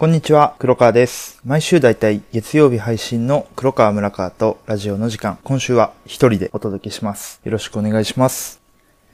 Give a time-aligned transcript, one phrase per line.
[0.00, 1.42] こんにちは、黒川です。
[1.44, 7.38] 毎週だいたい月曜日配信の黒川村川とラジオの時間、今週は一人でお届けします。
[7.44, 8.62] よろしくお願いします。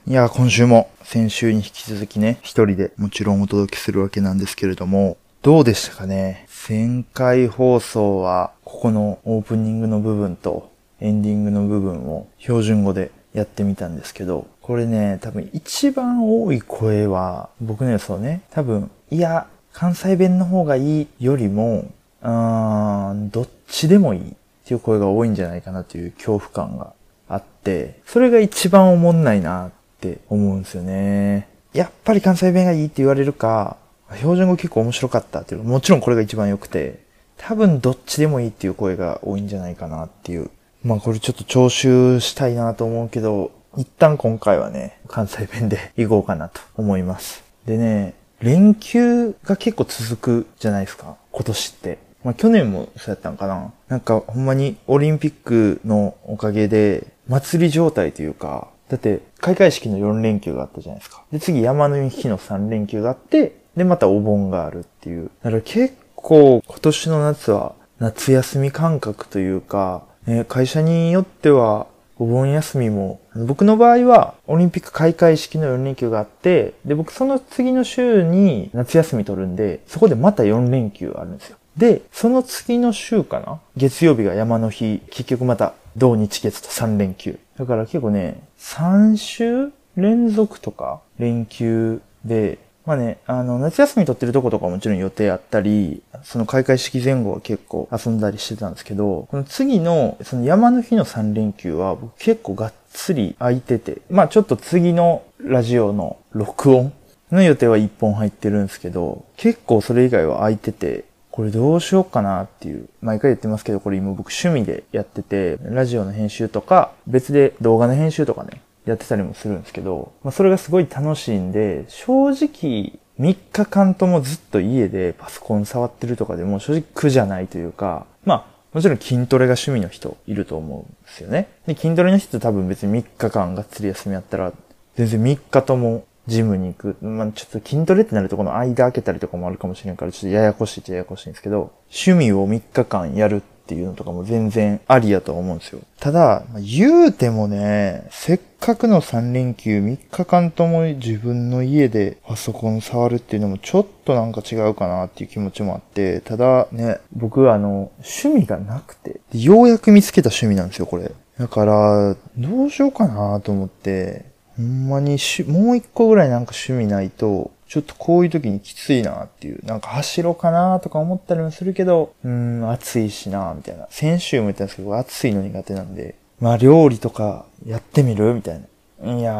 [0.07, 6.47] いや、今週も先週に引き続きね、一人でもちろんお届けするわけなんですけれども、どうでしたかね？
[6.69, 19.47] 前回放送は、ここのオープニングの部分とエンディングの部分を標準語でやってみたんですけど、これね、多分一番多い声は、僕の予想ね、多分、いや、
[19.77, 21.85] 関西弁の方がいいよりも、
[22.23, 24.33] うーん、どっちでもいいっ
[24.65, 26.93] ていう声が多いんじゃないかなという恐怖感が
[27.29, 29.71] あって、それが一番おもんないなっ
[30.01, 31.47] て思うんですよね。
[31.73, 33.77] やっぱり関西弁がいいって言われるか、
[34.15, 37.03] 標準語結構面白かったっていう、もちろんこれが一番良くて、
[37.37, 40.49] 多分どっちでもいいっていう声が多いんじゃないかなっていう。
[40.83, 47.43] まあこれちょっと徴収したいなと思うけど、一旦今回はね、関西弁で行こうかなと思います。
[47.67, 51.97] でね、連休が結構続くじゃないですか、今年って。
[52.23, 53.71] まあ去年もそうやったんかな。
[53.87, 61.23] なんかほんまにオリンピックのおかげで祭り状態というか、だって開会式の4連休があったじゃないですか。
[61.31, 65.29] で次山の日の3連休があって、でまたお盆があるっていう。
[65.43, 81.57] だから結構今年の夏は夏休み感覚というか、ね、会社によってはお盆休みも、僕の場合はオリンピック開会式の4連休があって、で、僕その次の週に夏休み取るんで、そこでまた4連休あるんですよ。
[81.77, 87.39] で、その次の週かな月曜日が山の日、結局また土日月と3連休。
[87.57, 106.93] だから結構ね、3週連続とか連休で、まあね、あの、夏休み取ってるとことかもちろん予定あったり、その開会式前後は結構遊んだりしてたんですけど、この次の、その山の日の3連休は僕結構がっつり空いてて、まあちょっと次のラジオの録音
[107.31, 131.47] の予定は1本入ってるんですけど、結構それ以外は空いてて、これどうしようかなっていう、毎回言ってますけど、これ今僕趣味でやってて、ラジオの編集とか、別で動画の編集とかね、やってたりもするんですけど、まあ、それがすごい楽しいんで、正直3日間ともずっと家でパソコン触ってるとかでも正直苦じゃないというか、まあもちろん筋トレが趣味の人いると思うんですよね。
[131.65, 134.53] で、筋トレの人多分別に3日間がっつり休みやったら、
[134.95, 136.97] 全然3日ともジムに行く。
[137.01, 145.81] まあちょっと筋トレってなるとこの間開けたりとかもあるかもしれんから、ちょっとややこしいっちゃややこしいんですけど、趣味を3日間やるっっていうのとかも全然ありやと思うんですよ。
[145.99, 161.11] ただ、ま言うてもね、せっかくの3連休3日間とも自分の家でパソコン触るっていうのもちょっとなんか違うかなっていう気持ちもあって、ただね、僕はあの、趣味がなくて、ようやく見つけた趣味なんですよ、これ。
[161.37, 164.25] だから、どうしようかなと思って、
[164.55, 173.87] ほんまにしもう一個ぐらいなんか趣味ないと、ちょっとこういう時にきついなっていう、なんか走ろうかなとか思ったりもするけど、うーん、暑いしなみたいな。
[173.89, 178.67] 先週も言ったんですけど、暑いの苦手なんで、まあ料理とかやってみるみたいな。
[179.13, 179.33] いや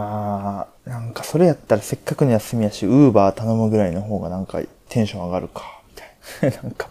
[0.85, 6.01] ー、なんかそれやったらせっかくの休みやし、ウーバー頼むぐらいの方がなんかテンション上がるか、み
[6.41, 6.57] たいな。
[6.63, 6.89] なんか、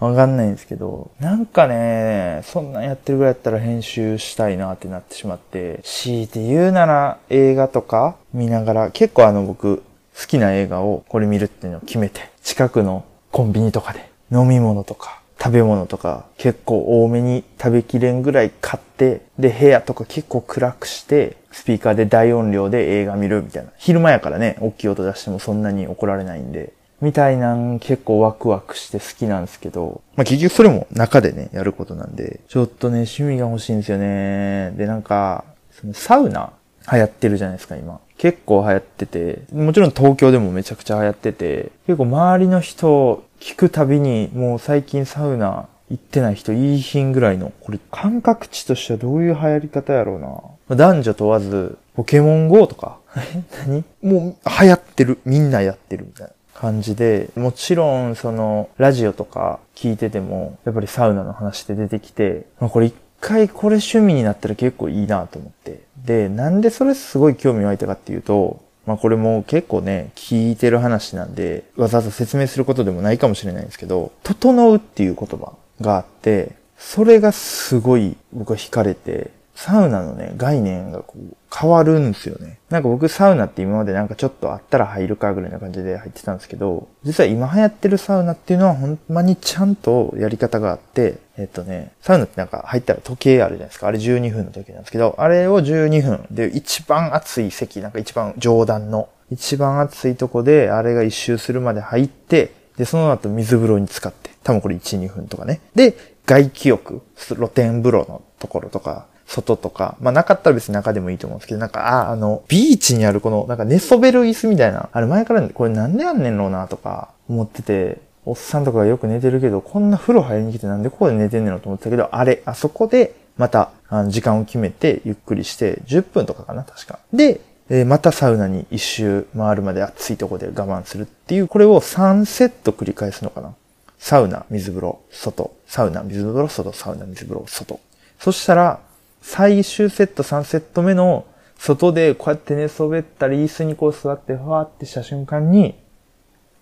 [0.00, 9.82] わかんないんですけど、なんかね、そんなんやってるぐらいやったら編集したいなってなってしまって、強いて言うなら映画とか見ながら、結構あの僕、
[10.18, 23.70] 好きな映画をこれ見るっていうのを決めて、近くのコンビニとかで飲み物とか食べ物とか結構多めに食べきれんぐらい買って、で部屋とか結構暗くして、スピーカーで大音量で映画見るみたいな。
[23.76, 26.72] 昼間やからね、大きい音出してもそんなに怒られないんで。
[27.00, 34.70] みたいなん結構ワクワクして好きなんですけど、まあ結局それも中でね、やることなんで、ちょっとね、趣味が欲しいんですよね。
[34.76, 36.52] で、なんか、そのサウナ
[36.92, 37.98] 流行ってるじゃないですか、今。
[38.22, 50.40] 結構流行ってて、もちろん東京でもめちゃくちゃ流行ってて、結構周りの人聞くたびに、もう最近サウナ行ってない人いいひんぐらいの、これ感覚値としてはどういう流行り方やろうな。
[50.68, 53.00] ま男女問わず、ポケモン GO とか、
[53.66, 53.82] 何？
[54.00, 56.32] もう流行ってる、みんなやってるみたいな。
[56.54, 65.80] 感じで、もちろんそのラジオとか聞いてても、やっぱりサウナの話って出てきて、まあ、これ一回これ趣味になったら結構いいなと思って。
[66.04, 82.58] で、なんでそれすごい興味湧いたかっていうと、まあこれも結構ね、聞いてる話なんで、わざわざ説明することでもないかもしれないんですけど、整うっていう言葉があって、それがすごい僕は惹かれて、サウナのね、概念がこう変わるんですよね。
[82.70, 93.88] なんか僕サウナって今までなんかちょっとあったら入るかぐらいな感じで入ってたんですけど、実は今流行ってるサウナっていうのはほんまにちゃんとやり方があって、えっとね、サウナってなんか入ったら時計あるじゃないですか。
[93.88, 105.60] あれ12分の時計なんですけど、あれを12分で一番暑い席、なんか一番上段の、一番暑いとこであれが一周するまで入って、で、その後水風呂に使って、多分これ1、2分とかね。
[105.74, 105.94] で、
[106.24, 126.98] 外気浴、露天風呂のところとか、外とか、まあなかったら別に中でもいいと思うんですけど、なんか、あ、あの、ビーチにあるこの、なんか寝そべる椅子みたいな、あれ前からこれなんでやんねんろうなとか思ってて、おっさんとかがよく寝てるけど、こんな風呂入りに来てなんでここで寝てんねんのと思ってたけど、あれ、あそこで、また、あの時間を決めて、ゆっくりして、10分とかかな、確か。
[127.12, 133.54] で、えー、またサウナに一周回るまで暑いとこで我慢するっていう、これを3セット繰り返すのかな。
[133.98, 137.80] サウナ、水風呂、外、サウナ、水風呂、外、サウナ、水風呂、外。
[138.18, 138.80] そしたら、
[139.22, 141.24] 最終セット3セット目の
[141.56, 145.74] 外でこうやって寝そべったり椅子にこう座ってふわってした瞬間に、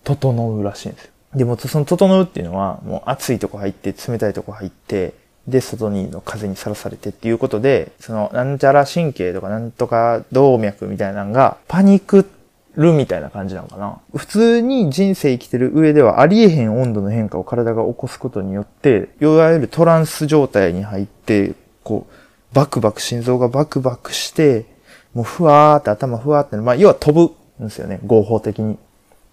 [0.04, 1.10] 整うらしいんですよ。
[1.34, 5.14] でも、その整うっていうのは、もう暑いとこ入って、冷たいとこ入って、
[5.46, 12.28] で、外にの風にさらされてっていうことで、その、なんちゃら神経とかなんとか動脈みたいなのが、パニク
[12.76, 13.98] るみたいな感じなのかな。
[14.14, 21.54] 普通に人生生きてる上ではありえへん温度の変化を体が起こすことによって、いわゆるトランス状態に入って、
[21.84, 22.12] こう、
[22.52, 24.66] バクバク、心臓がバクバクして、
[25.14, 28.74] もうふわーって頭ふわーって、まあ、要は飛ぶんですよね、合法的に。
[28.74, 28.76] っ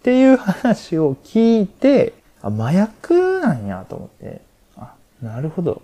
[0.03, 4.41] ていう話を聞いて、あ、麻薬なんやと思って、
[4.77, 5.81] あ、なるほど。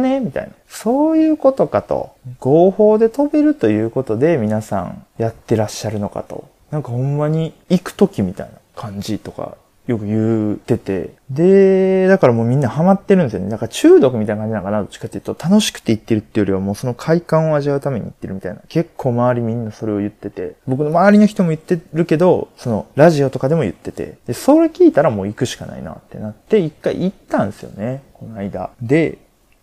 [0.00, 0.52] ねみたいな。
[0.68, 2.14] そういうことかと。
[2.40, 6.48] 合法で飛べるということで皆さんやってらっしゃるのかと。
[6.70, 11.14] なんかほんまに行く時みたいな感じとかよく言ってて。
[11.28, 13.50] で、だからもうみんなハマってるんですよね。
[13.50, 18.60] だから中毒みたいな感じなのかなどっちかっていうと、楽しくて行ってるっていうよりはもうその快感を味わうために行ってるみたいな。
[18.68, 28.02] 結構周りみんなそれを言ってて、僕の周りの人も言ってるけど、そのラジオとかでも言ってて、で、それ聞いたらもう行くしかないなってなって、一回行ったんですよね。
[28.14, 28.70] この間。
[28.80, 29.18] で、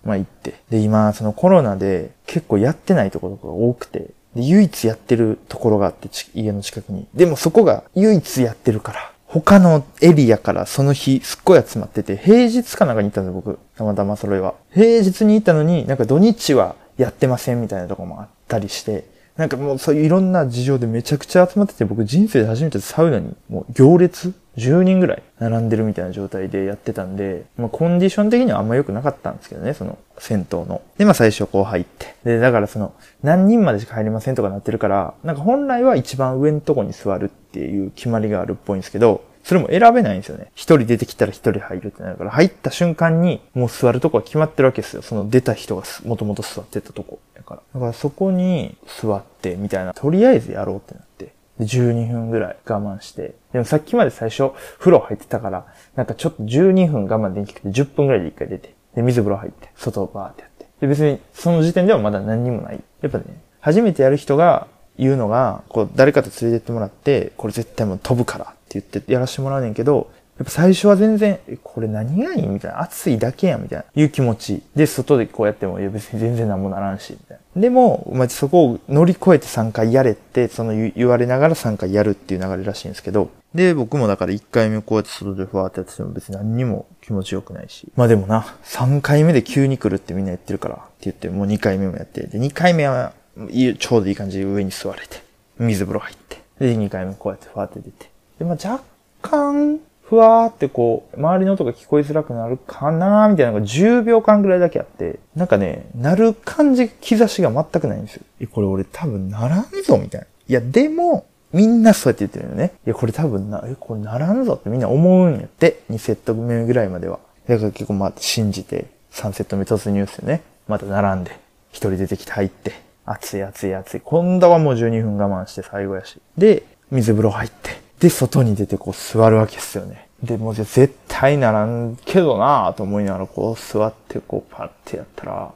[0.05, 0.55] まあ行って。
[0.69, 7.07] で、今、そのコロナで結構やってないところが多くて、で、唯一やってるところがあって、家の近くに。
[7.13, 13.57] でもそこが唯一やってるから、他のエリアからその日すっごい集まってて、平日かなんかに行ったんです僕。
[13.77, 14.55] たまたまそれは。
[14.73, 19.05] 平日に行ったのに、なんか土日はやってませんみたいなとこもあったりして、
[19.37, 30.81] なんかもうそういういろんな事情でめちゃくちゃ集まってて、僕人生で初めてサウナにもう行列10人ぐらい並んでるみたいな状態でやってたんで、まあコンディション的にはあんま良くなかったんですけどね、その銭湯の。
[30.97, 32.15] で、まあ最初こう入って。
[32.23, 32.93] で、だからその
[33.23, 40.51] 何人までしか入りませんとかなってるから、なんか本来は一番上のとこに座るっていう決まりがあるっぽいんですけど、それも選べないんですよね。
[40.53, 45.01] 一人出てきたら一人入るってなるから、入った瞬間にもう座るとこは決まってるわけですよ。
[45.01, 47.19] その出た人がもともと座ってたとこ。
[47.35, 47.61] だから。
[47.73, 51.33] だからそこに座ってみたいな、とりあえずやろうってなって。
[51.61, 53.35] で、12分ぐらい我慢して。
[53.53, 55.65] でもさっきまで最初風呂入ってたから、
[55.95, 58.73] なんかちょっと12分我慢できなくて10分ぐらいで一回出て。
[58.95, 60.65] で、水風呂入って、外をバーってやって。
[60.81, 62.81] で、別にその時点ではまだ何にもない。
[63.01, 63.25] やっぱね、
[63.59, 64.67] 初めてやる人が
[64.97, 72.81] 言うのが、こう、誰かと連れてってもらって、これ絶対もう飛ぶからって言ってやらしてもらうねんけど、やっぱ最初は全然、これ何がいいみたいな。
[72.81, 73.85] 暑いだけやんみたいな。
[73.93, 74.63] いう気持ち。
[74.75, 77.61] で、外でこうやっても、いや別に全然何もならんし、みたいな。
[77.61, 87.87] でも、まあ、そこを乗り越えて3回やれって、その言われながら3回やるっていう流れらしいんですけど、で、僕もだから1回目こうやって外でふわーってやってても別に何にも気持ちよくないし。
[87.95, 95.21] まあでもな、3回目で急に来るってみんな言ってるからって言って、もう2回目もやって、で、2回目は、ちょうどいい感じで上に座れて、
[95.59, 98.09] 水風呂入って、で、2回目こうやってふわーって出て。
[98.39, 98.83] で、まあ若
[99.21, 99.79] 干、
[100.11, 108.23] ふわーってこう、周りの音が聞こえづらくなるかなーみたいなのが10秒間ぐらいだけあって、なんかね、なる感じ、兆しが全くないんですよ。
[108.41, 110.27] え、これ俺多分ならんぞみたいな。
[110.49, 112.73] いや、でも、みんなそうやって言ってるよね。
[112.85, 115.79] いや、これ多分な、え、これならんぞってみんな思うんやって。
[115.89, 117.19] 2セット目ぐらいまでは。
[117.47, 120.41] だから結構まあ信じて、3セット目突入ですよね。
[120.67, 121.35] また並んで、1
[121.75, 122.73] 人出てきて入って、
[123.05, 124.01] 熱い熱い熱い。
[124.01, 126.19] 今度はもう12分我慢して最後やし。
[126.37, 127.79] で、水風呂入って。
[128.01, 130.09] で、外に出てこう座るわけですよね。
[130.23, 135.51] で、もう絶対ならんけどなぁと思いながらこう座ってこうパッてやったら、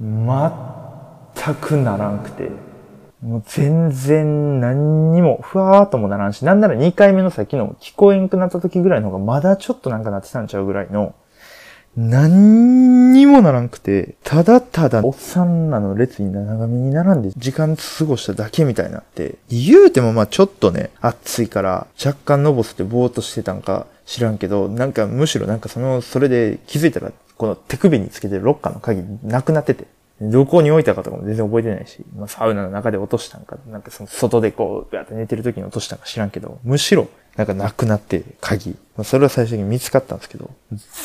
[0.00, 2.50] 全くならんくて、
[3.22, 11.14] もう全然何にも、ふわーっともならんし、なんなら2回目のさっきの聞こえんくなった時ぐらいの方がまだちょっとなんかなってたんちゃうぐらいの、
[11.96, 29.86] 何にもならんくて、ただただおっさんらの列に長めに並んで時間過ごしただけみたいになって、言うてもまあちょっとね、暑いから若干のぼせてぼーっとしてたんか知らんけど、なんかむしろなんかその、それで気づいたら、この手首につけてるロッカーの鍵なくなってて、
[30.20, 38.76] どこに置いたかとかも全然覚えてないし、まあ、サウナの中で落としたんか、なんかその外でこう、ガーって寝てる時に落としたんか知らんけど、むしろなんかなくなって鍵。
[38.96, 40.50] ま、それは最終的に見つかったんですけど、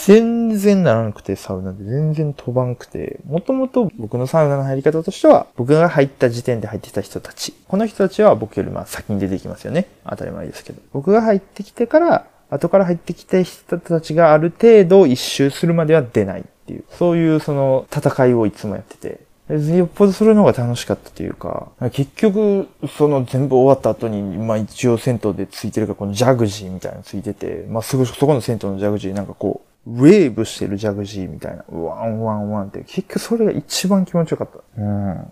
[0.05, 7.53] 全然ならなくてサウナで全然飛ばんくて、もともと僕のサウナの入り方としては、僕が入った時点で入ってた人たち。
[7.67, 9.88] この人たちは僕よりまあ先に出てきますよね。
[10.09, 10.81] 当たり前ですけど。
[10.93, 19.19] 僕が入ってきてから、後から入ってきた人たちがある程度一周するまでは出ないっていう、そういうその戦いをいつもやってて、
[19.51, 22.67] よっぽどそれの方が楽しかったというか、結局、
[22.98, 34.81] その全部終わった後に、まあ一応銭湯でついてるかこのジャグジーみたいなのついてて、まあすぐそこの銭湯のジャグジーなんかこう、ウェーブしてるジャグジーみたいな、ワンワンワンって、結局それが一番気持ちよかった。
[34.81, 35.31] うん。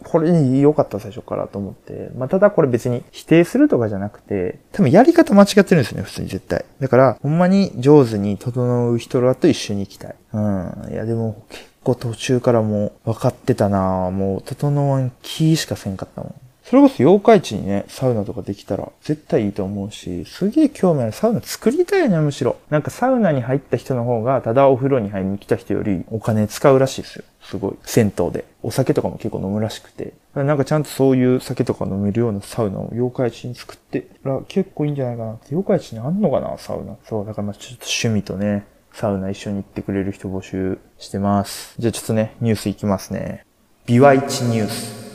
[0.00, 2.10] これ良かった最初からと思って。
[2.16, 6.64] まあ、ただこれ別に否定するとかじゃなくて、多分やり方間違ってるんですよね、普通に絶対。
[6.80, 10.14] だから、ほんまに上手に整う人らと一緒に行きたい。
[10.32, 10.88] うん。
[10.90, 16.34] いや、でも結構途中からもう分かってたなもう整わん気しかせんかったもん。
[16.64, 21.12] それこそ妖怪地にね、サウナとかできたら絶対いいと思うし、すげえ興味ある。
[21.12, 22.56] サウナ作りたいね、むしろ。
[22.68, 27.24] なんかサウナに入った人の方が、ただお風呂に入りに来た人よりお金使うらしいですよ。
[27.40, 27.78] すごい。
[27.84, 28.44] 銭湯で。
[28.62, 30.12] お酒とかも結構飲むらしくて。
[30.34, 35.38] なんかちゃんとそういう酒とか飲めるようなサウナを妖怪地に作ってら結構いいんじゃないかな。
[35.50, 36.96] 妖怪地にあんのかな、サウナ。
[37.08, 38.66] そう、だからまあちょっと趣味とね、
[38.98, 41.76] サウナ一緒に行ってくれる人募集してます。
[41.78, 43.46] じゃあちょっとね、ニュースいきますね。
[43.86, 45.08] ビワイチニュース。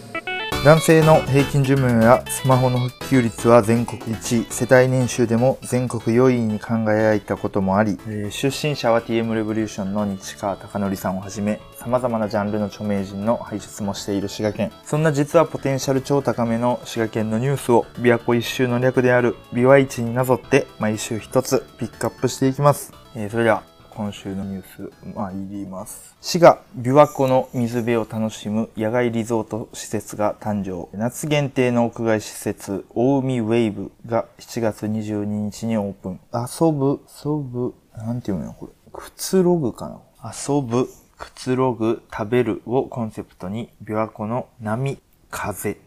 [0.63, 14.71] 男性の平均寿命やスマホの普及率は全国1位、世帯年収でも全国4位に輝いたこともあり、えー、出身者は TM レボリューションの市川貴則さんをはじめ、様々なジャンルの著名人の輩出もしている滋賀県。
[14.85, 22.93] そんな実はポテンシャル超高めの滋賀県のニュースを、琵琶湖一周の略である琵琶市になぞって毎週一つピックアップしていきます。
[23.15, 26.15] えー、それでは今週のニュース、まあ、ります。
[26.19, 30.89] 滋賀、琵琶湖の水辺を楽しむ野外リゾート施設が誕生。
[30.97, 36.19] 夏限定の屋外施設、大海ウェイブが7月22日にオープン。
[36.33, 38.53] 遊ぶ、遊ぶ、なんていうの？
[38.53, 38.71] これ。
[38.91, 40.31] くつろぐかな？
[40.31, 44.97] 遊ぶ、くつろぐ、食べるをコンセプトに、琵琶湖の波、
[45.29, 45.77] 風、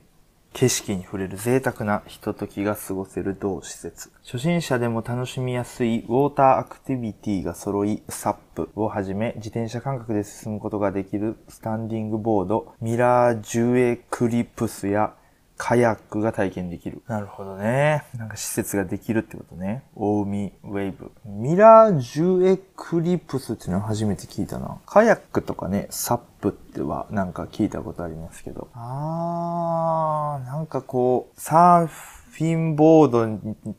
[0.59, 4.11] 景色に触れる贅沢なひとときが過ごせる同施設。
[4.25, 15.13] 初心者でも楽しみやすいウォーターアクティビティが揃い、サップをはじめ自転車感覚で進むことができるスタンディングボード、ミラージュエクリプスや
[15.59, 17.03] カヤックが体験できる。
[17.09, 18.05] なるほどね。
[18.17, 19.85] なんか施設ができるってことね。
[19.95, 21.11] 大海ウェーブ。
[21.25, 24.79] ミラージュエクリプスっていうのは初めて聞いたな。
[24.85, 28.69] カヤックとかね、サップってはなんか聞いたことありますけど。
[28.75, 33.27] あー、なんかこう、サーフィンボード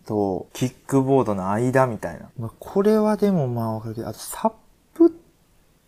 [0.06, 2.32] とキックボードの間みたいな。
[2.40, 4.54] まあ、これはでもまあわかるけど、あとサッ
[4.96, 5.12] プっ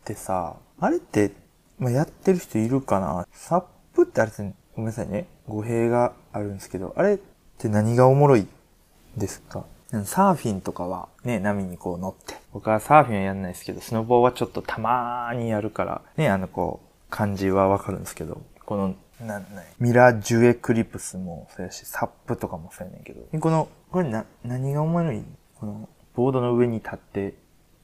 [0.04, 1.32] てさ、あれって、
[1.80, 3.26] まあ、やってる人いるかな？
[3.32, 5.28] サップってあれってごめんなさいね。
[5.46, 7.20] 語弊があるんですけど、あれっ
[7.58, 8.48] て何がおもろい
[9.18, 9.66] ですか？
[10.06, 12.36] サーフィンとかはね、波にこう乗って。
[12.54, 19.46] 僕はサーフィンはやんないですけど、スノボーはちょっとたまーにやるから、ね、あのこう、感じはわかるんですけど、この、な、な、
[19.80, 25.24] ミラージュエクリプスもそうやし、サップとかもそうやねんけど、この、これな、何がおもろい？
[25.60, 27.34] この、ボードの上に立って、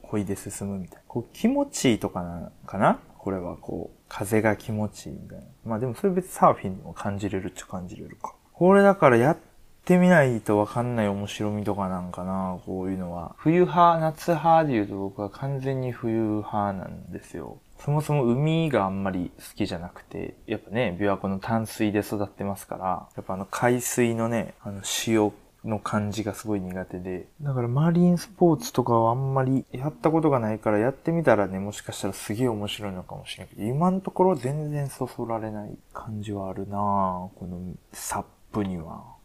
[0.00, 1.02] こいで進むみたいな。
[1.08, 3.00] こう気持ちいいとかな、かな？
[3.18, 5.44] これはこう、風が気持ちいいみたいな。
[5.66, 8.34] まあでもそれ別にサーフィンでも感じれるっちゃ感じれるか。
[8.52, 9.38] これだからやっ
[9.84, 13.34] てみないとわかんない面白みとかなんかな、こういうのは。
[13.38, 17.58] 冬派、夏派で言うと僕は完全に冬派なんですよ。
[17.78, 25.32] そもそも海があんまり好きじゃなくて、やっぱね、琵琶湖の淡水で育ってますから、やっぱあの海水のね、あの塩
[25.66, 27.26] の感じがすごい苦手で。
[27.42, 36.78] だからマリンスポーツとかはあんまりやったことがないからやってみたらね、もしかしたらすげえ面白いのかもしれないけど、今のところ全然そそられない感じはあるなぁ。
[36.78, 37.60] この
[37.92, 39.16] サップには。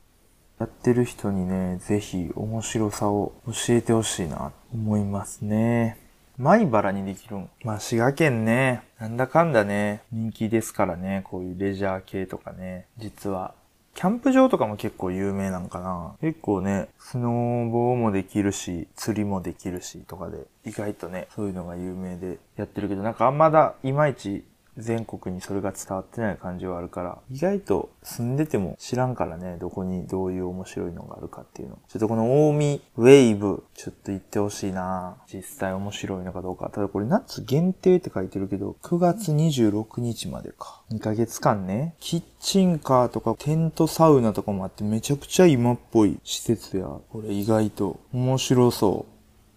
[0.60, 5.98] やってる人にね、ぜひ面白さを教えてほしいなと思いますね。
[6.38, 7.50] 米原にできるん。
[7.64, 13.56] まあ、滋賀県ね、なんだかんだね、人気ですからね、こういうレジャー系とかね、実は
[13.94, 16.16] キャンプ場とかも結構有名なんかな。
[16.22, 24.44] 結構ね、スノーボーもできるし、釣りもできるしとかで、意外とね、そういうのが有名でやってるけど、なんかあんまだ、いまいち
[24.78, 31.80] 全国にそれが伝わってない感じはあるから、意外と住んでても知らんからね、どこにどういう面白いのがあるかっていうの。
[31.88, 36.70] ちょっとこの大見ウェイブ、ちょっと行ってほしいな実際面白いのかどうか。
[36.70, 40.82] ただこれ夏限定って書いてるけど、9月26日までか。
[40.92, 41.96] 2ヶ月間ね。
[42.00, 46.88] キッチンカーとかテントサウナとかもあってめちゃくちゃ今っぽい施設や。
[47.10, 49.06] これ意外と面白そ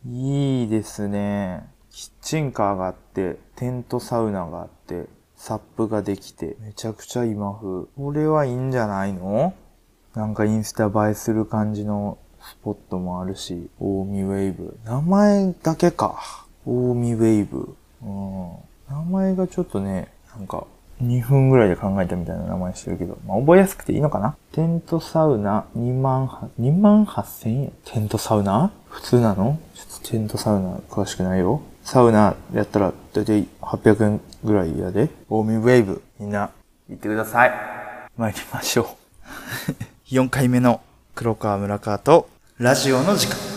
[0.07, 0.09] う。
[0.09, 1.74] いいですね。
[2.25, 5.05] ッチンカーがあって、テントサウナがあって、
[5.37, 7.85] サップができて、めちゃくちゃ今風。
[7.99, 9.53] これはいいんじゃないの？
[10.15, 14.79] なんかインスタ映えする感じのスポットもあるし、大海ウェイブ。
[14.87, 16.47] 名前だけか。
[16.65, 17.77] 大海ウェイブ。
[18.03, 18.53] うん。
[18.89, 20.67] 名前がちょっとね、なんか、
[21.03, 24.35] 2分ぐらいで考えたみたいな名前してるけど、まあ、覚えやすくていいのかな？
[24.53, 27.73] テントサウナ2万、2万8千円？
[27.85, 28.73] テントサウナ？
[28.89, 29.59] 普通なの？
[29.75, 31.61] ちょっとテントサウナ詳しくないよ。
[31.85, 35.03] サウナやったら大体800円ぐらいやで。
[35.29, 36.03] ウォーミングウェーブ。
[36.19, 36.51] みんな、
[36.89, 37.53] 行ってください。
[38.17, 38.97] 参りましょ
[40.09, 40.09] う。
[40.09, 40.81] 4回目の
[41.15, 43.54] 黒川村川とラジオの時間。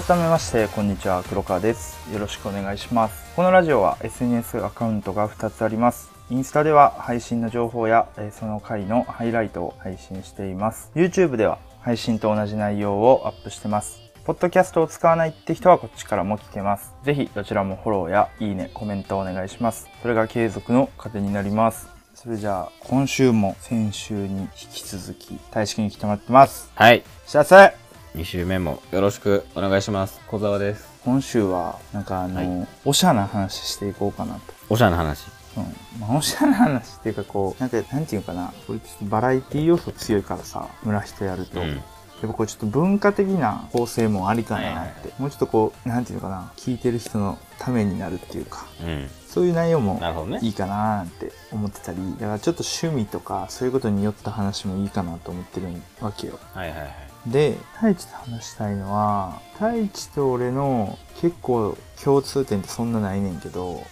[0.00, 16.92] 改めましてこんにちは黒川ですよろしくお願いしますこのラジオは SNS アカウントが2つありますインスタでは配信の情報やえーその回のハイライトを配信しています YouTube では配信と同じ内容をアップしてますポッドキャストを使わないって人はこっちからも聞けます。
[17.02, 19.88] ぜひどちらもフォローやいいね、コメントをお願いします。
[20.02, 21.88] それが継続の糧になります。
[22.14, 26.70] それじゃあ、今週も先週に引き続き、大式に来てもらってます。
[26.74, 27.02] はい。
[27.24, 27.87] 幸せ
[28.18, 30.20] 2週目もよろしくお願いします。
[30.26, 30.88] 小沢です。
[31.04, 34.40] 今週は、なんかあの、はいおしゃな話していこうかなと。
[34.68, 35.28] おしゃれな話。
[35.56, 36.00] うん。
[36.00, 41.60] まあ、おしゃな話っていうかこう、なんか、なんていうかな、これちょっとバラエティ要素強いからさ、村人やると。
[41.60, 41.80] うん
[42.20, 45.12] やっぱこれちょっと文化的な構成もありかなって。
[45.20, 49.08] もうちょっとこう、なんていうのかな、聞いてる人のためになるっていうか、うん。
[49.28, 50.00] そういう内容も
[50.42, 55.68] いいかななんて思ってたり、だからちょっと趣味とかそういうことによった話もいいかなと思ってる
[56.00, 56.40] わけよ。
[56.54, 57.07] はいはいはい。
[57.26, 63.82] で、太一と話したいのは、太一と俺の結構共通点ってそんなないねんけど、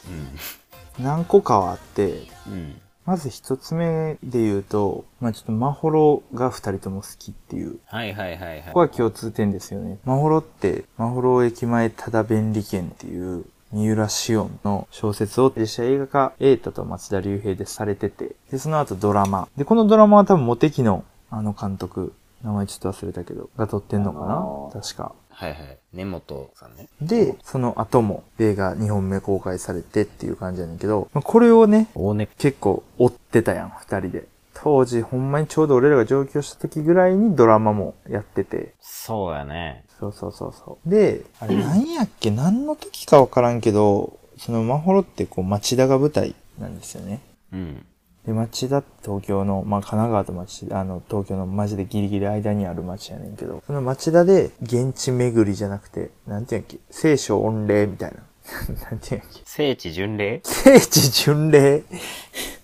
[0.99, 2.52] 何個かはあって、うん。
[2.52, 2.80] うん。
[3.04, 7.78] まず一つ目で言うと、まあちょっとマホロが二人とも好きっていう。
[7.87, 8.62] はいはいはいはい。
[8.64, 9.99] ここは共通点ですよね。
[10.04, 19.49] マホロって、マホロ駅前ただ便利券っていう、三浦紫音の小説を実写映画化、瑛太と松田龍平でされてて、で、その後ドラマ。
[19.56, 25.12] で、このドラマは多分モテキのあの監督、名前ちょっと忘れたけど、が撮ってんのかあのな確か。
[25.30, 25.78] はいはい。
[25.92, 26.88] 根本さんね。
[27.02, 32.26] で、その後も映画2本目公開されてっていう感じやねんけど、まあこれをね、大根。
[32.38, 34.28] 結構追ってたやん、二人で。
[34.54, 38.75] 当時、ほんまにちょうど俺らが上京した時ぐらいにドラマもやってて。
[38.80, 39.84] そうやね。
[40.00, 40.88] そうそうそうそう。
[40.88, 42.30] で、あれ 何やっけ？
[42.30, 47.20] 何の時かわからんけど、そのマホロってこう町田が舞台なんですよね。
[47.52, 47.86] うん。
[48.26, 58.19] で、町田って東京の、まあ神奈川と町、あの、東京のマジでギリギリ間にある町やねんけど、その町田で現地巡りじゃなくて、なんていうんやっけ聖書御礼みたいな。
[58.91, 60.41] なんていうんやっけ聖地巡礼？
[60.45, 61.84] 聖地巡礼？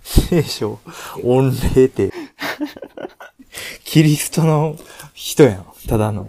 [0.03, 0.81] 聖書
[1.23, 1.43] 御
[1.75, 2.13] 礼って、
[3.85, 4.77] キリストの
[5.15, 5.67] 人やん。
[5.89, 6.27] ただの。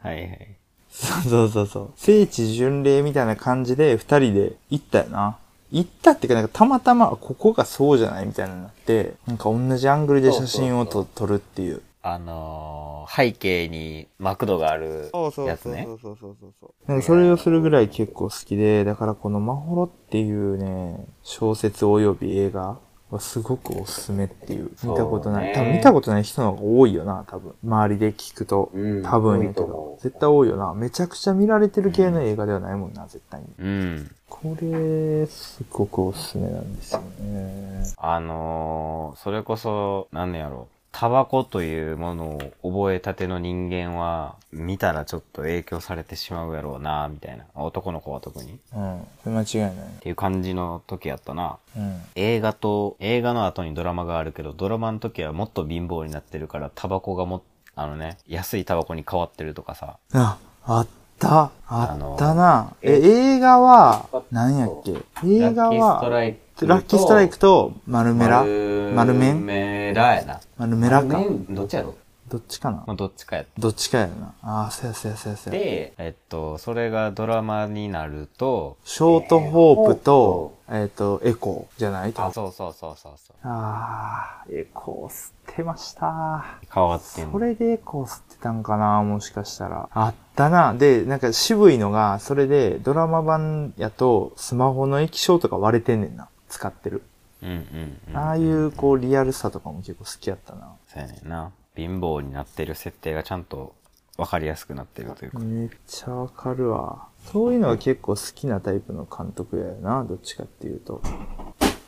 [0.00, 0.48] はいはい。
[0.90, 1.92] そうそうそうそう。
[1.96, 5.38] 聖地巡礼みたいな感じで二人で行ったよな。
[5.72, 11.82] 行ったっていうか、なんかたまたま、ここがそうじゃないみたいになって、なんか同じアングルで写真をと撮るっていう。
[12.04, 15.10] あのー、背景にマクドがある
[15.46, 15.84] やつね。
[15.86, 16.90] そうそうそうそう。
[16.90, 22.78] なんかそれをするぐらい結構好きで、だからこのマホロっていうね、小説及び映画
[23.14, 24.70] はすごくおすすめっていう。
[24.82, 25.52] 見たことない。
[25.54, 27.54] 多分見たことない人の方が多いよな、多分。
[27.64, 28.70] 周りで聞くと。
[28.72, 29.52] うん多分や
[29.98, 30.74] 絶対多いよな。
[30.74, 33.46] めちゃくちゃ見られてる系の映画ではないもんな、絶対に。
[33.58, 34.10] うん。
[34.28, 37.84] これ、すごくおすすめなんですよね。
[37.98, 40.68] あのー、それこそ、なんねやろ。
[40.92, 42.24] タバコというもの
[42.62, 47.44] を覚えたての人間は、見たらちょっと影響されてしまうやろうな、みたいな。
[47.54, 48.52] 男の子は特に。
[48.52, 49.06] っうん。
[49.24, 49.74] それ間違いない。
[50.00, 51.56] ていう感じの時やったな。
[51.76, 52.02] うん。
[52.14, 57.42] 映画と、映画の後にドラマがあるけど、ドラマの時はもっと貧乏になってるから、タバコがも、
[57.74, 59.96] あのね、安いタバコに変わってるとかさ。
[60.12, 60.86] あ、あっ
[61.18, 61.50] た？
[61.68, 62.74] あったな。
[62.82, 64.90] え、映画は、何やっけ？
[65.24, 66.36] 映画ラッキーストラは、イ。
[66.66, 70.40] ラッキーストライクと、丸メラ丸丸麺メラやな。
[70.58, 71.06] 丸メラか。
[71.18, 71.94] 丸麺どっちやろ？
[72.28, 72.84] どっちかな？
[72.86, 74.34] まあ、どっちかやっどっちかやな。
[74.42, 75.60] ああ、そうやそうやそうやそうや。
[75.60, 82.14] て、えっと、それがドラマになると、ショートホープと、えっと、エコーじゃない？
[82.16, 83.36] あ、そうそうそうそうそう。
[83.42, 86.58] ああ、エコー吸ってました。
[86.72, 87.32] 変わってんの。
[87.32, 89.90] それでエコー吸ってたんかなもしかしたら。
[89.92, 90.72] あったな。
[90.72, 96.28] で、なんか渋いのが、それでドラマ版やと、スマホの液晶とか割れてんねんな。
[96.52, 97.02] 使ってる。
[97.42, 98.16] うんうんうん。
[98.16, 100.68] ああいう、こう、リアルさとかも結構好きやったな。
[100.86, 101.50] そうやねんな。
[101.74, 103.74] 貧乏になってる設定がちゃんと
[104.18, 105.38] 分かりやすくなってるというか。
[105.38, 107.06] めっちゃわかるわ。
[107.32, 110.04] そういうのが結構好きなタイプの監督やよな。
[110.04, 111.00] どっちかっていうと。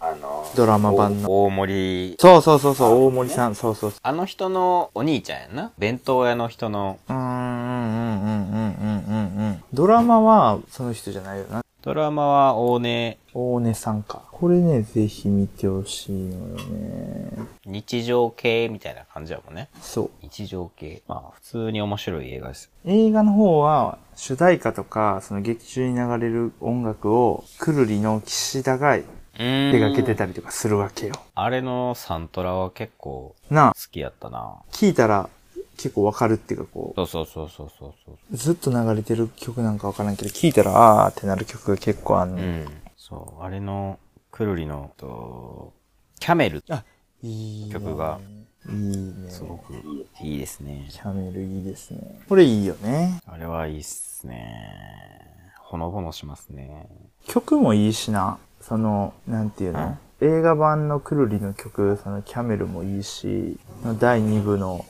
[0.01, 1.45] あの、ドラマ版の。
[1.45, 2.17] 大森。
[2.19, 3.55] そうそうそうそう、大森さん。
[3.55, 4.01] そうそうそう。
[4.03, 5.73] あの人のお兄ちゃんやんな。
[5.79, 9.65] 弁当屋の人の、うーん、うん、うん、うん、うん、うん、うん。
[9.73, 11.64] ドラマは、その人じゃないよな。
[11.85, 14.23] ドラマは大根、大根さんか。
[14.33, 17.31] これね、ぜひ見てほしいのよね。
[17.67, 19.69] 日常系みたいな感じやもんね。
[19.83, 20.11] そう。
[20.23, 21.03] 日常系。
[21.07, 22.71] まあ、普通に面白い映画です。
[22.87, 28.97] 映画の方は、主題歌とか、その劇中に流れる音楽を、くるりの岸田が
[29.37, 31.15] 手掛けてたりとかするわけよ。
[31.35, 34.57] あれのサントラは結構なあ好、きやったな。
[34.73, 35.29] 聞いたら
[35.77, 38.15] 結構わかるっていうかこそうそうそうそうそうそう。
[38.33, 42.37] う、ずっと流れてる曲なんかわからんけど、聞いたらあーってなる曲が結構あんの。
[42.37, 42.67] うん。
[42.97, 43.99] そう、あれの、
[44.31, 45.73] くるりの、と、
[46.21, 46.85] キャメル、あ、
[47.23, 47.73] いい、ね。
[47.73, 48.19] 曲が。
[48.69, 49.31] いいね。
[49.31, 49.75] すごく
[50.23, 50.89] いいですね。
[50.91, 52.21] キャメルいいですね。
[52.29, 53.21] これいいよね。
[53.27, 55.55] あれはいいっすね。
[55.59, 56.89] ほのぼのしますね。
[57.27, 58.39] 曲もいいしな。
[58.61, 63.59] その、なんていうの、映画版のくるりの曲、そのキャメルもいいし、
[63.99, 64.87] 第2部の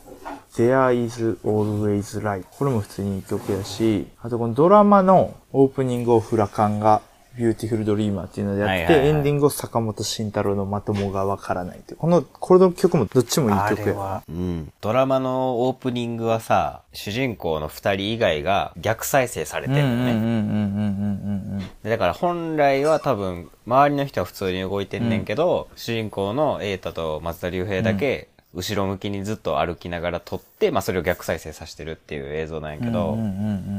[0.57, 2.45] There is always light。
[2.59, 7.03] これも普通にいい曲やし、あとこのドラマのオープニングをフラカンが
[7.37, 11.99] ビューティフルドリーマーっていうのでやって、はいはいはいエンディングを坂本慎太郎のまともがわからないっていう。
[11.99, 13.87] この、これの曲もどっちもいいあ曲や。
[13.87, 14.73] れは、うん。
[14.81, 20.13] ドラマのオープニングはさ、主人公の二人以外が逆再生されてうんるのね。
[20.13, 33.27] うんうんうんうんうんうんでだから本来は多分、周りの人は普通に動いてんねんけど、主人公の瑛太と松田龍平だけ、後ろ向きにずっと歩きながら撮って、まあそれを逆再生させてるっていう映像なんやけど、うんうんうんう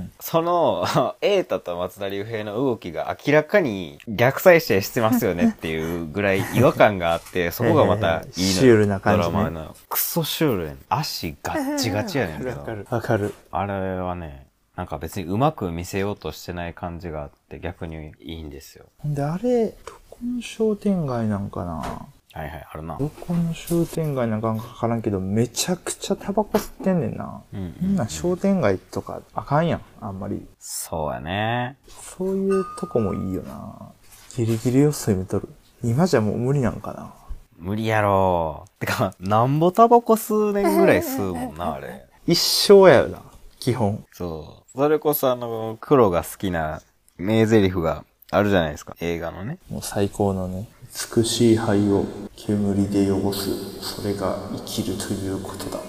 [0.02, 0.86] んその、
[1.22, 8.26] 瑛太と松田龍平の動きが明らかに逆再生してますよねっていうぐらい違和感があって、 そこがまたいいのよ。
[8.28, 9.76] シュールな感じねドラマの。
[9.90, 12.50] クソシュールやねん足ガッチガチやねんけど。
[12.52, 12.88] わかる。
[12.90, 13.34] わかる。
[13.52, 18.86] あれはね、なんか別にうまく見せようとしてない感じがあって逆にいいんですよ。
[19.06, 19.74] で、あれ、ど
[20.10, 22.98] この商店街なんかなはいはい、あるな。
[22.98, 27.42] どこの商店街なんかわからんけど、めちゃくちゃタバコ吸ってんねんな。
[27.54, 30.46] うんそんな商店街とかあかんやん、あんまり。
[30.60, 31.78] そうやね。
[31.88, 33.90] そういうとこもいいよな。
[34.36, 35.48] ギリギリを攻めとる。
[35.82, 37.14] 今じゃもう無理なんかな。
[37.58, 38.66] 無理やろ。
[38.82, 42.06] てか、なんぼタバコ数年ぐらい吸うもんな、あれ。
[42.28, 43.22] 一生やよな、
[43.60, 44.04] 基本。
[44.12, 44.78] そう。
[44.78, 46.82] それこそあの、黒が好きな
[47.18, 48.98] 名台詞があるじゃないですか。
[49.00, 49.58] 映画のね。
[49.70, 50.68] もう最高のね。
[51.16, 52.06] 美しい灰を
[52.38, 53.82] 煙で汚す。
[53.82, 55.80] それが生きるということだ。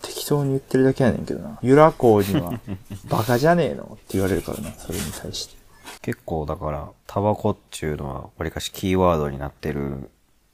[0.00, 1.58] 適当に言ってるだけやねんけどな。
[1.60, 2.60] ユラコーには、
[3.08, 5.56] バカじゃねえのって言われるからな、それに対して。
[6.02, 10.10] 結構だから、タバコっていうのは、わりかしキーワードになってる、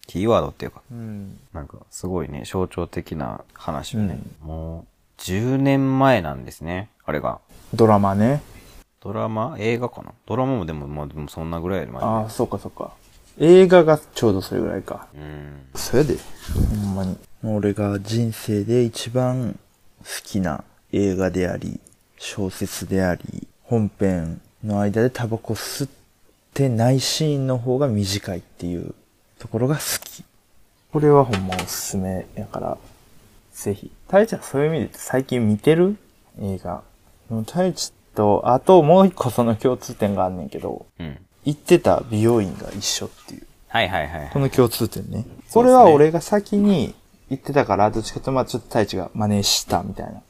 [0.06, 1.38] キーワードっていうか、うん。
[1.52, 4.86] なんかすごいね、象徴的な話をね、も
[5.18, 7.38] う10年前なんですね、あれが。
[7.74, 8.42] ドラマね。
[9.00, 9.56] ドラマ？
[9.58, 10.12] 映画かな？
[10.26, 12.02] ドラマもでも、まあでもそんなぐらいより前。
[12.02, 12.92] ああ、そうかそうか。
[13.38, 15.08] 映画がちょうどそれぐらいか。
[15.14, 15.66] うん。
[15.74, 16.16] そやで？
[16.54, 17.16] ほんまに。
[17.44, 19.58] 俺が人生で一番
[20.04, 21.80] 好きな映画であり、
[22.18, 25.88] 小説であり、本編の間でタバコ吸っ
[26.54, 28.94] てないシーンの方が短いっていう
[29.38, 30.24] ところが好き。
[30.92, 32.76] これはほんまおすすめやから、
[33.54, 33.90] ぜひ。
[34.06, 35.96] 太一はそういう意味で最近見てる
[36.40, 36.82] 映画。
[37.28, 41.18] でも太一と、あともう一個その共通点があんねんけど、うん。
[41.44, 43.46] 行ってた美容院が一緒っていう。
[43.68, 44.30] はいはいはいはい。
[44.32, 45.24] この共通点ね。
[45.52, 46.94] これは俺が先に
[47.28, 50.22] 言ってたから、どっちかとまあちょっと太一が真似したみたいな。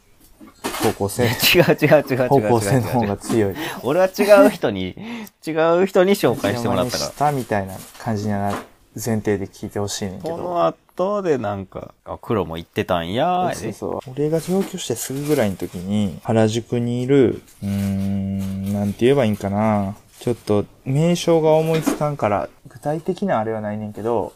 [0.82, 1.24] 方向性。
[1.54, 2.28] 違う違う違う違う。
[2.28, 3.54] 方向性の方が強い。
[3.82, 4.96] 俺は違う人に、
[5.46, 5.50] 違
[5.82, 7.10] う人に紹介してもらったから。
[7.10, 8.50] 真似したみたいな感じにな
[8.94, 10.42] 前提で聞いてほしいねんけこど。
[10.42, 14.10] の後でなんか、あ、黒も言ってたんやーそうそう。
[14.14, 19.96] 俺が上京してすぐぐらいの時に、原宿にいる、うーん、なんて言えばいいんかな。
[20.22, 24.32] ちょっと、名称が思いつかんから、具体的なあれはないねんけど、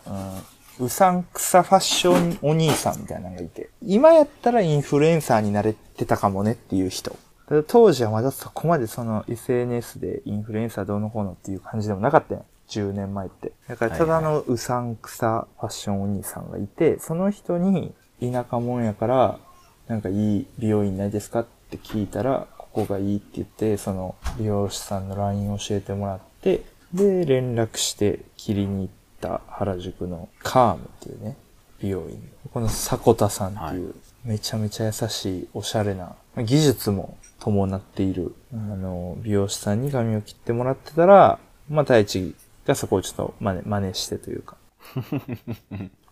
[0.81, 7.17] うん、うさんくさファッションお兄さんみたいなのがいて、今やったらインフルエンサーになれてたかもねっていう人。
[7.49, 12.45] ただ当時はまだそこまでその SNS でインフルエンサーどうのこうのっていう感じでもなかったよ。
[12.69, 13.53] 10年前って。
[13.69, 19.39] だからただのうさんくさファッションお兄さんがいて、その人に田舎もんやから、
[19.87, 26.61] なんかいい美容院ないですかって聞いたら、ここがいいって言って、その美容師さんの LINE を教えてもらって、
[26.93, 31.39] で、連絡して切りに行った原宿のカームっていうね、
[31.81, 32.23] 美容院。
[32.53, 33.95] この迫田さんっていう、
[34.27, 41.39] めちゃめちゃ優しい、おしゃれな、技術も伴っている、あの、美容師さんに髪を切ってもらってたら、
[41.71, 42.35] まあ、太一
[42.67, 44.59] がそこをちょっと真似、真似してというか。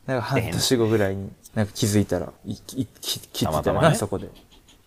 [0.06, 2.86] なんか半年後ぐらいに、なんか気づいたら、い、い、き
[3.20, 4.28] 切ってたよな、そこで。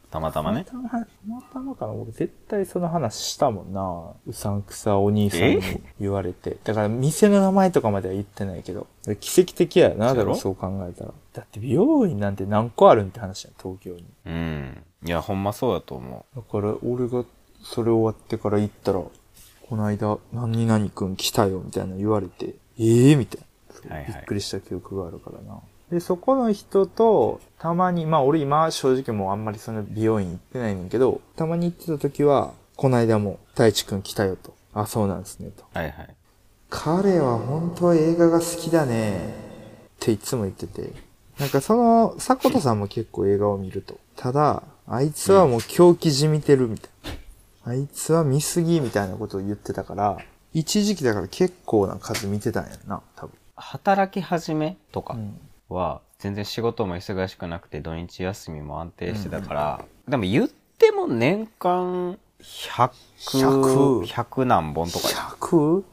[0.09, 0.63] たまたまね。
[0.63, 4.13] たまたま、たまたまかな俺絶対その話したもんな。
[4.25, 5.61] うさんくさお兄さんに
[5.99, 6.57] 言われて。
[6.63, 8.87] だから店の名前とかまでは言ってないけど。
[9.19, 11.13] 奇跡的やな、だからそう考えたら。
[11.33, 14.05] だって美容院なんて何個あるんって話やん、東京に。
[14.25, 14.83] うん。
[15.03, 17.25] いや、ほんまそうだと思だから俺が
[17.61, 23.95] それ終わってから行ったら、この間、何々くん来たよ、みたいな言われて、ええみたいな。
[23.95, 25.59] はいはいびっくりした記憶があるからな。
[25.91, 34.53] で、そこの人と、たまに、まあ俺今正直もうあんまりその美容院行ってないねんけど、たまに行ってた時は、この間も、太一くん来たよと。
[34.73, 35.63] あ、そうなんですね、と。
[35.73, 36.15] はいはい。
[36.69, 39.33] 彼は本当は映画が好きだね。
[39.95, 40.91] っていつも言ってて。
[41.39, 43.97] なんかその、迫田さんも結構映画を見ると。
[44.15, 46.89] ただ、あいつはもう狂気じみてるみたい
[47.65, 47.71] な。
[47.71, 50.17] あいつは見すぎみたいなことを言ってたから、
[50.53, 53.35] 一時期だから結構な数見てたんやんな、多分。
[53.55, 55.39] 働き始めとかうん。
[55.69, 65.83] は、全然仕事も忙しくなくて土日休みも安定してたから、でも言っても年間100、100 100何本とか 100?3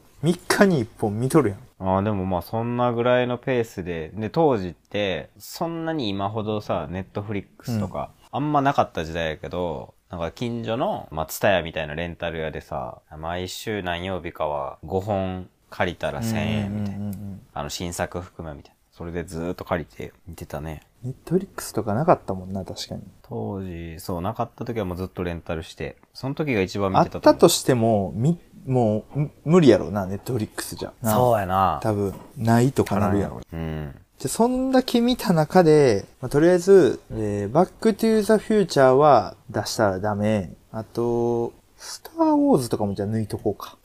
[0.47, 1.59] 日に1本見とるやん。
[1.77, 16.99] ああ、でもまあそんなぐらいのペースで、で、当時って、そんなに今ほどさ、ネットフリックスとか、あんまなかった時代やけど、なんか近所の、まあ、ツタヤみたいなレンタル屋でさ、毎週何曜日かは5本借りたら1000円みたいな。
[16.99, 18.74] うんうんうんあの、新作含めみたいな。
[18.95, 20.81] それでずーっと借りて見てたね。
[21.03, 23.01] ネットフリックスとかなかったもんな、確かに。
[23.23, 27.35] 当時、そう、なかった時はもうずっとレンタルして、その時が一番見あってたと思う。
[27.35, 30.93] たとしても、み、もう、む無理やろうな、ネットフリックスじゃ。
[31.01, 31.81] なそうやな。
[31.83, 33.41] 多分、ないとかなるやろ。
[33.51, 33.93] うん。
[34.21, 40.53] で、そんだけ見た中で、まあ、とりあえず、えー、バックトゥーザフューチャーは出したらダメ。
[40.71, 43.77] あと、スターウォーズとかもじゃあ抜いとこうか。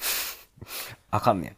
[1.10, 1.56] あかんねん。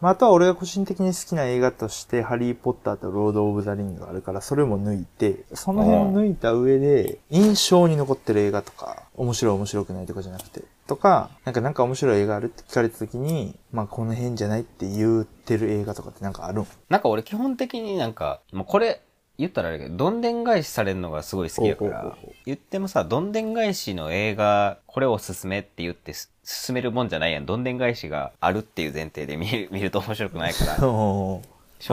[0.00, 19.00] まあ、あとは俺が個人的に好きな映画として、ハリーポッターとロード・オブ・ザ・リングがあるから、それも抜いて、その辺を抜いた上で、印象に残ってる映画とか、面白い面白くないとかじゃなくて、とか、なんかなんか面白い映画あるって聞かれた時に、まあこの辺じゃないって言ってる映画とかってなんかあるんなんか俺基本的になんか、もうこれ、
[19.38, 27.44] 言ったらあれだけど、どんでん返しされるのがすごい好きやから言ってもさ、どんでん返しの映画、これをおすすめって言ってす進めるもんじゃないやん。
[27.46, 30.76] どんでん返しがあるっていう前提で見る 見ると面白くないから。
[30.78, 31.42] 正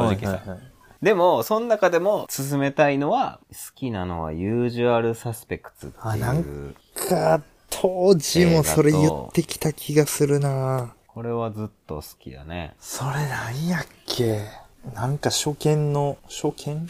[0.03, 0.59] 直さはいはいはい
[1.01, 6.73] でも、その中でも進めたいのは、好きなのはユージュアルサスペクツってあないう。
[7.09, 12.73] か、当時もそれ言ってきた気がするなこれはずっと好きだね。
[12.79, 14.45] それなんやっけ？
[14.93, 16.87] なんか初見の、初見？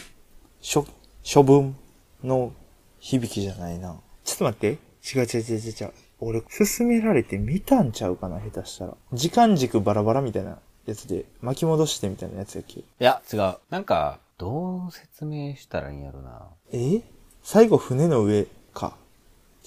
[0.62, 0.86] 初、
[1.34, 1.76] 処分
[2.24, 2.52] の
[3.00, 3.96] 響きじゃないな。
[4.24, 4.68] ちょっと待って。
[4.68, 5.94] 違う違う違う違う。
[6.24, 8.94] 俺、勧められて見たんちゃうかな、下手したら。
[9.14, 12.80] 時間軸バラバラみたいなやつで、巻き戻してみたいなやつやっけ？
[12.80, 13.56] いや、違う。
[13.70, 16.42] なんか、どう説明したらいいんやろな。
[16.72, 17.02] え？
[17.44, 18.96] 最後船の上か。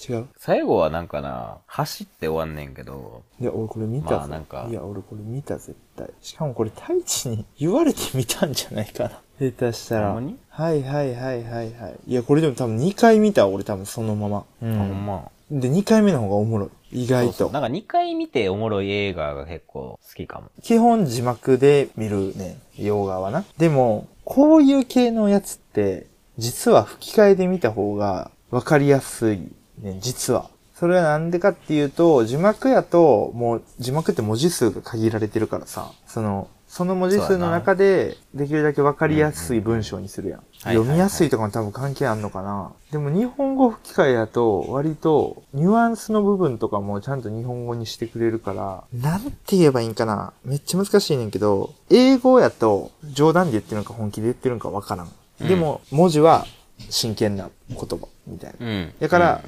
[0.09, 0.27] 違う？
[0.37, 4.15] 最後はなんかな、走って終わんねんけど、いや、俺これ見たぞ。
[4.17, 6.09] まあなんかいや、俺これ見た絶対。
[6.21, 9.21] しかもこれ太一に言われて見たんじゃないかな。
[9.39, 10.13] 下手したら。
[10.13, 10.37] ほんまに？
[10.49, 11.99] はいはいはいはいはい。
[12.07, 14.39] いや、これでも多分2回見た俺多分そのまま。
[14.61, 15.31] うほんま。
[15.51, 17.03] で、2回目の方がおもろい。
[17.03, 17.33] 意外と。
[17.33, 20.49] そうそうなんか2回見ておもろい映画が結構好きかも。
[20.61, 23.45] 基本字幕で見るね、洋画はな。
[23.57, 26.07] でも、こういう系のやつって、
[26.37, 29.39] 実は吹き替えで見た方が分かりやすい
[29.81, 30.49] ね、実は。
[30.75, 40.43] それはなんでかっていうと、字幕やと、もう、字幕って文字数が限られてるからさ、その、その文字数の中で、できるだけ分かりやすい文章にするやん。
[40.59, 42.71] 読みやすいとかも多分関係あんのかな。
[42.91, 50.33] でも日本語吹き替えやと、割と、ニュアンスの部分とかもちゃんと日本語にしてくれるから、なんて言えばいいんかな。
[50.43, 55.09] めっちゃ難しいねんけど、英語やと、冗談で言ってるのか本気で言ってるのかわからん。
[55.47, 56.45] でも、文字は
[56.89, 58.65] 真剣な言葉、みたいな。
[58.65, 58.93] うん。
[58.99, 59.43] だから。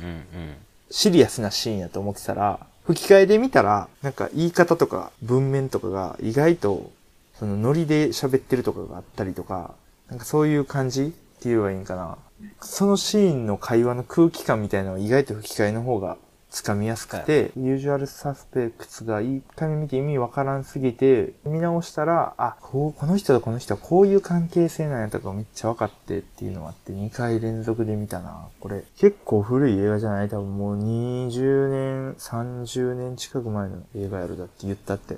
[0.91, 6.91] シリアスなシーンやと思ってたら、吹き替えで見たら、なんか言い方とか文面とかが意外と、
[7.37, 9.75] そのノリで喋ってるとかがあったりとか、
[10.09, 12.17] なんかそういう感じって言えばいいんかな。
[12.61, 16.17] そのシーンの会話の空気感みたいなのは意外と吹き替えの方が
[16.49, 28.47] つかみやすくて、ユージュアルサスペクツが一回目見て意味わからんすぎて、見直したら、あ、こう、この人とこの人はこういう関係性なんやとかめっちゃ分かってっていうのがあって、2回連続で見たな。
[28.61, 30.29] これ、結構古い映画じゃない？
[30.29, 35.17] 多分もう20年、30年近く前の映画やるだって言ったって。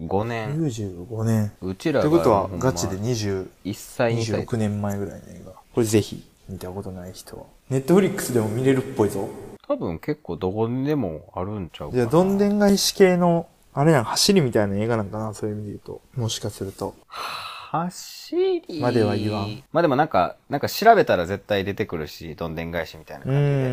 [0.00, 0.58] 95年。
[0.58, 1.52] 95年。
[1.60, 2.06] うちらが。
[2.06, 4.46] ってことはガチで20、1歳、2歳。
[4.46, 5.52] 26年前ぐらいの映画。
[5.52, 7.44] これぜひ、見たことない人は。
[7.68, 9.28] ネットフリックスでも見れるっぽいぞ。
[9.68, 12.00] 多分結構どこにでもあるんちゃうかな。
[12.00, 16.00] じゃあ、どんでん返し系の、あれやん、走りみたいな映画なんかな、そういう意味で言うと。
[16.16, 16.94] もしかすると。
[17.06, 18.34] 走
[18.66, 19.62] りまでは言わん。
[19.72, 23.42] まあでもなんか、なんか調べたら絶対出てくるし、どんでん返しみたいなうーん、うん。
[23.42, 23.66] うん、う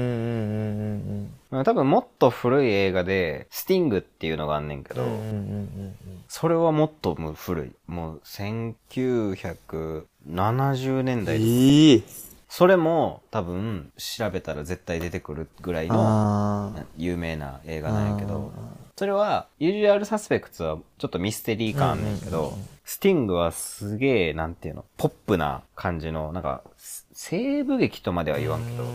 [1.23, 5.09] ん、まあ多分もっと古い映画で、スティングっていうのがあんねんけど、うん。
[5.09, 5.95] うん、うん、うん。
[6.27, 7.71] それはもっともう古い。
[7.87, 11.47] もう1970年代です。
[11.47, 12.03] ええ
[12.49, 18.53] それも多分調べたら絶対出てくるぐらいの有名な映画なんやけど、
[18.95, 28.87] それは、ユージュアルサスペクツはちょっとミステリー感あんねんけど、スティングはすげえ、なんていうの、ポップな感じの、なんか、す西部劇とまでは言わんけど、う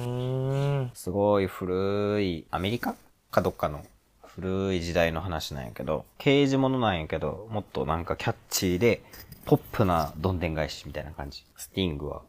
[0.82, 0.90] ん。
[0.94, 2.94] すごい古い、アメリカ
[3.32, 3.84] かどっかの
[4.24, 9.02] 古い時代の話なんやけど、刑事物なんやけど、もっとなんかキャッチーで、
[9.44, 11.44] ポップなどんでん返しみたいな感じ。
[11.56, 12.22] スティングは。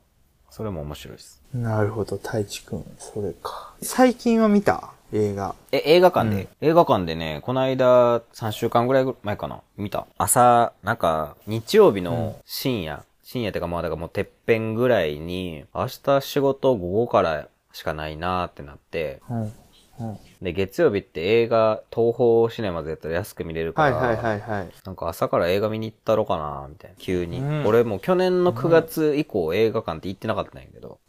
[0.49, 1.43] それも面白いです。
[1.53, 3.75] なるほど、太一くん、それか。
[3.83, 4.93] 最近は見た？
[5.13, 5.53] 映画。
[5.71, 10.07] え、映画館で、映画館でね、この間、3週間ぐらい前かな見た。
[10.17, 19.41] 朝、なんか、日曜日の深夜、深夜ってかまあだからもうてっぺんぐらいに、明日仕事午後からしかないなーってなって、うん。
[19.41, 20.19] うん。
[20.41, 24.69] で、月曜日って映画、東宝シネマズやったら安く見れるから、はいはいはいはい。
[24.85, 27.39] なんか朝から映画見に行ったろかなみたいな、急に。
[27.39, 30.99] うん俺もう去年の9月以降映画館って行ってなかったんやけど、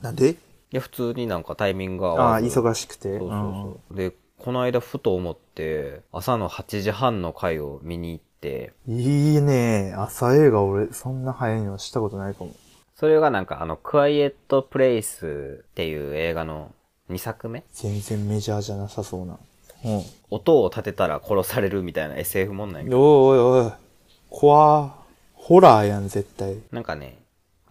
[0.00, 0.30] なんで？
[0.30, 0.36] い
[0.70, 3.18] や、普通になんかタイミングが合ああ、わず忙しくて。
[3.18, 3.96] そうそうそう。
[3.96, 8.33] で、この間ふと思って、朝の8時半の回を見に行って、
[8.88, 9.94] うんいいね。
[9.96, 12.52] 朝映画俺、そんな早いのしたことないかも。
[12.94, 16.72] それがなんかあの、クワイエットプレイスっていう映画の
[17.10, 17.64] 2作目？
[17.72, 19.38] 全然メジャーじゃなさそうな。
[19.84, 20.02] うん。
[20.30, 23.72] 音を立てたら殺されるみたいな SF もんなんやけど、おいおいおい。
[24.30, 24.94] 怖
[25.34, 26.56] ホラーやん、絶対。
[26.70, 27.18] なんかね、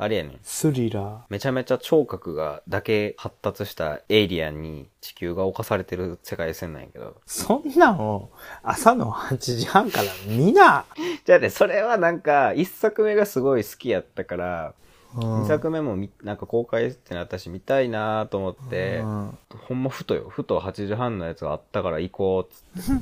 [0.03, 0.39] あれやねん。
[0.43, 7.05] スリラめちゃめちゃ聴覚がだけ発達したエイリアンに地球が侵されてる世界線なんやけど。
[7.05, 7.13] ー。
[7.25, 8.29] そんなんを、
[8.63, 10.83] 朝の8時半から見な。
[11.23, 14.73] じゃあね、それはなんか、1作目がすごい好きやったから、
[15.15, 19.37] うん2作目もみなんか公開ってなったし見たいなと思って、うん
[19.67, 20.27] ほんまふとよ。
[20.27, 23.01] ふと8時半のやつがあったから行こうっつって。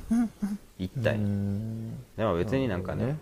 [0.77, 2.03] 行ったんうやん。
[2.17, 3.17] でも別になんかね、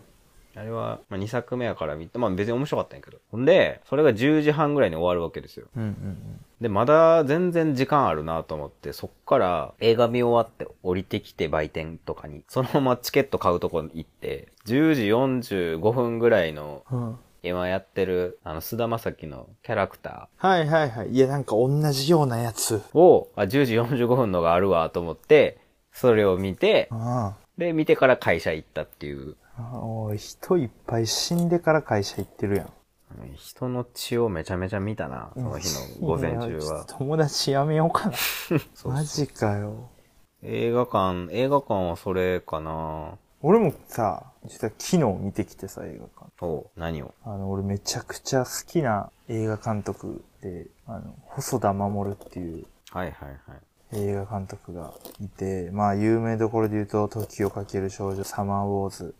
[0.55, 3.17] あれは、まあ、2作目やから見て、まあ別に面白かったんやけど。
[3.31, 5.67] ほんで、それが10時半ぐらいに終わるわけですよ。
[5.75, 17.07] うんうんで、まだ全然時間あるなと思って、そっから映画見終わって降りてきて売店とかに、そのままチケット買うとこに行って、10時45分ぐらいのうん。
[17.07, 17.19] うん。
[17.41, 21.11] 今やってる、あの、菅田将暉のキャラクタはいはいはい。
[21.11, 22.75] いや、なんか同じようなやつ。
[22.75, 25.57] ーを、あ、10時45分のがあるわと思って、
[25.93, 29.37] それを見て、あで、見てから会社行ったっていう。
[29.73, 29.79] あ。
[29.79, 32.73] おい、人いっぱい死んでから会社行ってるやん。
[33.35, 35.67] 人の血をめちゃめちゃ見たな、その日
[36.01, 36.85] の午前中は。
[36.85, 38.15] と友達やめようかな。
[38.85, 39.89] マジかよ。
[40.41, 46.45] 映画館、映画館はそれかな俺もさ、実は昨日見てきてさ、映画館。
[46.45, 47.13] お何を？
[47.23, 53.59] あの、俺めちゃくちゃ好きな映画監督で、あの、細田守っていうはいはいはい。
[53.91, 59.15] 映画監督がいて、まあ有名どころで言うと、時をかける少女、サマーウォーズ、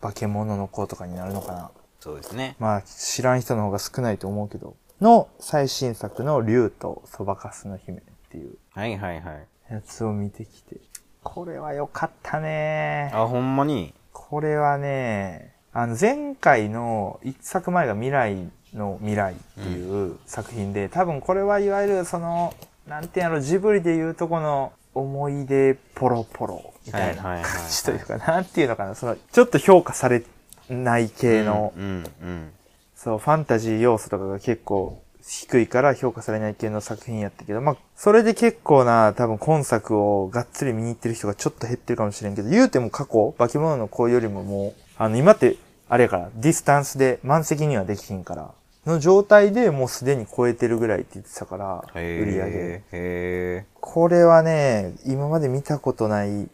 [0.00, 1.70] 化け物の子とかになるのかな。
[2.00, 2.56] そうですね。
[2.58, 9.46] まあ知らん人の方が少ないと思うけど、の最新作の竜とそばかすの姫っていうはいはいはい。
[9.70, 10.76] やつを見てきて、
[11.22, 13.92] これは良かったねあ、ほんまに？
[14.12, 22.54] これはね、あの前回の一作前が未来の未来っていう作品で、多分これはいわゆるその、
[22.86, 30.22] なんてやろ、ジブリでいうとこの思い出ポロポロみたいな感じというか、なんていうのかな、その、ちょっと評価され
[30.68, 32.50] ない系の、うんうん。
[32.96, 45.56] そう、ファンタジー要素とかが結構低いから評価されない系の作品やったけど、まあ、それで結構な、多分今作をがっつり見に行ってる人がちょっと減ってるかもしれんけど、言うても過去、化け物の子よりももう、あの、今って、
[45.90, 48.52] あれやから、ディスタンスで満席にはできひんから、
[48.86, 53.66] の状態でもうすでに超えてるぐらいって言ってたから、売り上げ。
[53.80, 56.48] これはね、今まで見たことない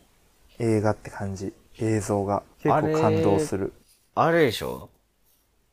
[0.58, 1.52] 映画って感じ。
[1.78, 2.42] 映像が。
[2.62, 3.72] 結構感動する。
[4.14, 4.90] あれでしょ？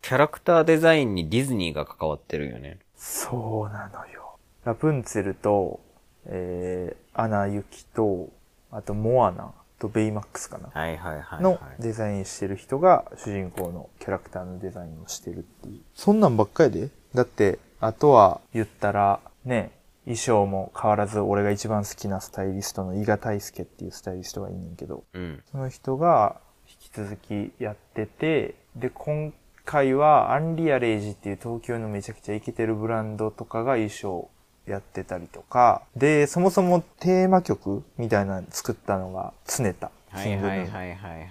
[0.02, 2.80] キャラクターデザインにディズニーが関わってるよね。
[2.96, 4.38] そうなのよ。
[4.66, 5.80] ラプンツェルと、
[6.26, 8.30] えー、アナ雪と、
[8.72, 10.70] あとモアナとベイマックスかな。
[10.74, 11.42] はいはいはい、はい。
[11.44, 15.82] のデザインしてる人が主人公のキャラクターのデザインをしてるっていう。
[15.94, 16.90] そんなんばっかりで？
[17.14, 19.72] だって、あとは言ったら、ね、
[20.06, 25.44] 衣装も変わらず俺が一番好きなスタイリストの伊賀大輔っていうスタイリストがいんねんけど、うん。
[25.52, 29.34] その人が引き続きやってて、で、今
[29.66, 34.30] 回はアンリアレイジっていう東京のめちゃくちゃイケてるブランドとかが衣装
[34.66, 39.92] やってたりとか、で、そもそもテーマ曲みたいなの作ったのが常田。
[40.10, 41.26] はいはいはいはいはいはい。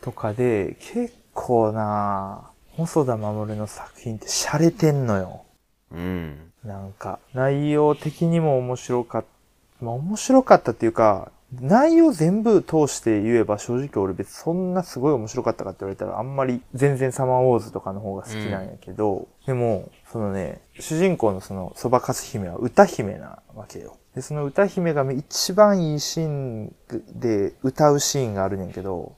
[0.00, 5.44] とかで、結構な細田守の作品って洒落てんのよ。
[5.92, 6.49] うん。
[6.64, 9.84] なんか、内容的にも面白かった。
[9.84, 23.96] まあ面白かったっていうか、内容全部通して言えば正直俺別にそんなすごい面白かったかって言われたらあんまり全然サマーウォーズとかの方が好きなんやけど、でも、そのね、主人公のその蕎麦かす姫は歌姫なわけよ。
[24.14, 26.74] で、その歌姫が一番いいシーン
[27.14, 29.16] で歌うシーンがあるねんけど、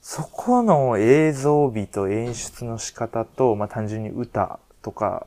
[0.00, 5.26] そこの映像美と演出の仕方と、まあ、単純に歌とか、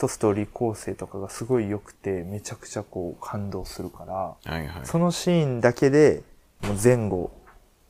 [0.00, 4.86] とストーリー構成とかがすごい良くて、めちゃくちゃこう感動するから、はいはい。
[4.86, 6.22] そのシーンだけで、
[6.62, 7.30] もう前後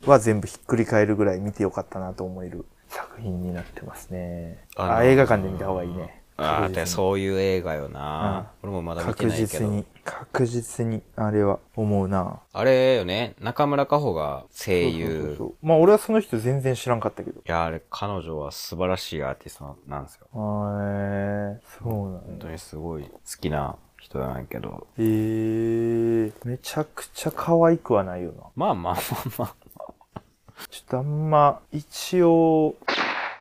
[0.05, 4.65] は全部ひっくり返るぐらい見てよかったなと思える作品になってますね。
[4.77, 6.20] ああ映画館で見た方がいいね。
[6.41, 8.51] ああ、そういう映画よな。
[8.63, 9.49] 俺もまだ見て確ないけど。
[9.49, 12.41] 実に、確実に、あれは思うな。
[12.53, 15.35] あれよね、中村佳穂が声優。
[15.37, 17.41] そうまあ俺はその人全然知らんかったけど。
[17.41, 20.27] いや、あれ、彼女は素晴らしいアーティストなんですよ。
[20.33, 20.41] あー
[20.83, 22.53] えー、そうなん本当だ。
[22.53, 24.87] にすごい好きな人なんやけど。
[24.99, 28.45] えー、めちゃくちゃ可愛くはないよな。
[28.57, 29.55] まあまあまあまあ。
[30.71, 32.77] ちょっとあんま、一応、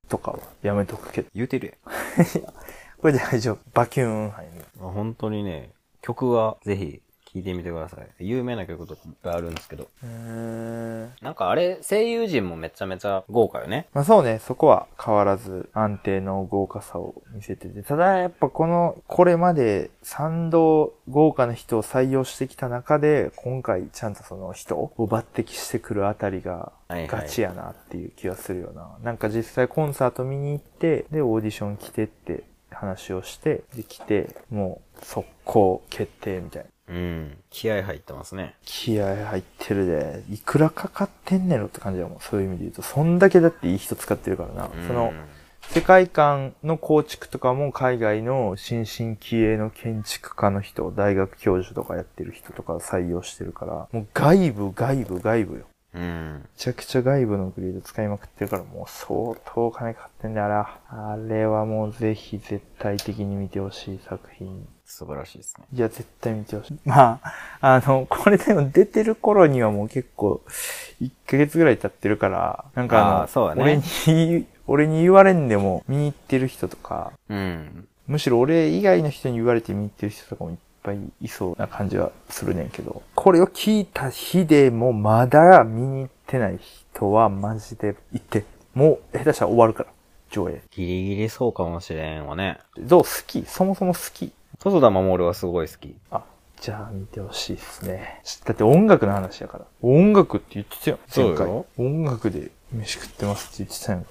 [0.08, 1.30] とかはやめとくけど。
[1.36, 2.26] 言うてるやん。
[3.02, 3.60] これで大丈夫。
[3.74, 4.52] バキューン杯に。
[4.80, 5.72] まあ本当にね、
[6.02, 7.02] 曲はぜひ
[7.34, 8.08] 聴いてみてください。
[8.20, 9.88] 有名な曲とかいっぱいあるんですけど。
[10.04, 13.88] えー、なんかあれ、声優陣もめちゃめちゃ豪華よね。
[13.93, 17.84] まあそうね、そこは変わらず安定の豪華さを見せてて。
[17.84, 28.97] ただやっぱこの、これまで賛同豪華な人を採用してきた中で、今回ちゃんとその人を抜擢してくるあたりがはいはいガチやなっていう気がするよな。
[29.04, 36.70] なんか実際コンサート見に行って、でオーディション来てって話をして、で来て、もう速攻決定みたいな。
[36.89, 37.38] うん。
[37.49, 38.55] 気合入ってますね。
[38.63, 42.20] 気合入ってるで、いくらかかってんねろって感じだもん。
[42.20, 42.82] そういう意味で言うと。
[42.82, 44.70] そんだけだっていい人使ってるからな。
[44.88, 45.13] その、
[45.61, 55.65] 世界観の構築とかも海外の新進気鋭の建築家の人、大学教授とかやってる人とかを採用してるから、もう外部、外部、外部よ。
[55.93, 56.39] うん。
[56.43, 60.79] めちゃくちゃ外部のグリード使いまくってるから、もう相当金かかってんだよ、あら。
[60.89, 64.67] あれはもうぜひ絶対的に見てほしい作品。
[64.85, 65.65] 素晴らしいですね。
[65.71, 66.79] いや、絶対見てほしい。
[66.83, 70.41] まあ、あの、これでも出てる頃にはもう結構、
[70.99, 77.87] 1ヶ月ぐらい経ってるから、なんかあの、ね俺に、俺に言われんでも見に行ってる人とか、うん。
[78.07, 80.57] むしろ俺以外の人に言われて見に行ってる人とかもいっ
[80.89, 86.59] ぱいいそうな感じはするねんけど、これを聞いた日でもまだ見に行ってない
[86.93, 89.89] 人はマジで行って、もう下手したら終わるから、
[90.31, 90.61] 上映。
[90.71, 92.59] ギリギリそうかもしれんわね。
[92.77, 93.45] どう好き？
[93.45, 94.31] そもそも好き
[94.61, 95.95] 細田守はすごい好き。
[96.11, 96.23] あ、
[96.59, 98.21] じゃあ見てほしいですね。
[98.45, 99.65] だって音楽の話やから。
[99.81, 100.99] 音楽って言ってたよ。
[101.07, 104.09] そうよ前回音楽で飯食ってますって言ってたやんか。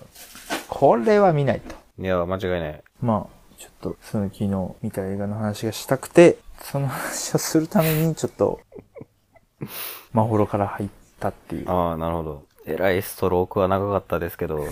[0.68, 1.74] これは見ないと。
[2.00, 2.82] いや、間違いない。
[3.00, 8.60] まあ、ちょっと、その昨日見た映画の話がしたくて、その話をするためにちょっと、
[10.12, 10.88] まほろから入っ
[11.18, 11.70] たっていう。
[11.70, 12.44] ああ、なるほど。
[12.66, 14.64] えらいストロークは長かったですけど。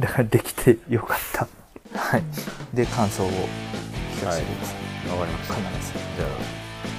[0.00, 1.46] だからできてよかった。
[1.96, 2.22] はい。
[2.74, 4.74] で、感想を聞かせてくださ
[5.06, 5.10] い。
[5.10, 5.54] わかりました。
[5.54, 5.92] 必ず。
[6.16, 6.28] じゃあ、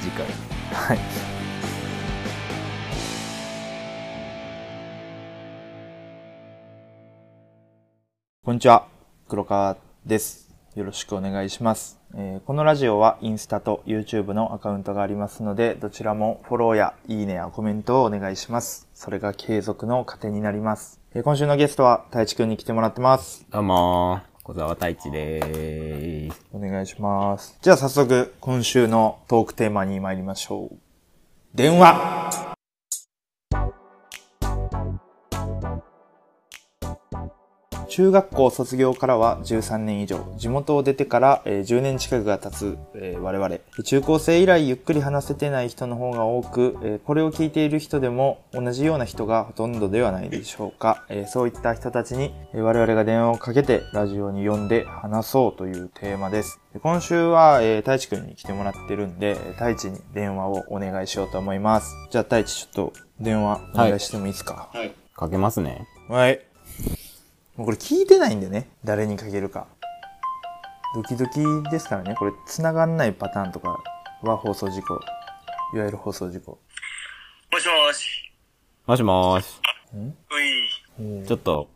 [0.02, 0.26] 次回。
[0.72, 1.00] はい。
[8.46, 8.88] こんにちは。
[9.28, 9.76] 黒川
[10.06, 10.49] です。
[10.80, 12.00] よろしくお願いします。
[12.16, 18.88] えーこのラジオはインスタと YouTube のアカウントがありますので、どちらもフォローやいいねやコメントをお願いします。
[18.94, 21.02] それが継続の糧になります。
[21.14, 23.46] えー今週のゲストは太一くんに来てもらってます。
[23.50, 26.46] どうもー、小沢太一でーす。
[26.54, 27.58] お願いします。
[27.62, 30.78] じゃあ早速、今週のトークテーマに参りましょう。
[31.54, 32.49] 電話
[38.00, 43.58] 中学校卒業からは13年以上、地元を出てから、えー10年近くが経つ、えー我々。
[43.84, 51.04] 中高生以来ゆっくり話せてない人の方が多く、えーこれを聞いている人でも同じような人がほとんどではないでしょうか。
[51.10, 56.62] えーそういった人たちに、えー我々が電話をかけてラジオに呼んで話そうというテーマです。
[56.74, 61.94] で今週は、えー、太一くんに来てもらってるんで、えー太一に電話をお願いしようと思います。
[62.12, 64.70] じゃあ太一ちょっと電話お願いしてもいいですか？
[65.18, 65.86] かけますね。
[66.08, 66.40] はい。
[67.60, 68.70] もうこれ聞いてないんでね。
[68.86, 69.68] 誰にかけるか。
[70.96, 72.16] ドキドキですからね。
[72.16, 73.84] これ繋がんないパターンとか
[74.24, 74.94] は放送事故。
[75.74, 76.58] いわゆる放送事故。
[77.52, 78.32] もしもし。
[78.86, 79.60] もしもーし。
[79.94, 81.28] うい。
[81.28, 81.68] ちょっと、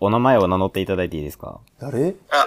[0.00, 1.60] お名前を名乗っていただいていいですか？
[1.80, 2.14] 誰？
[2.30, 2.46] あ、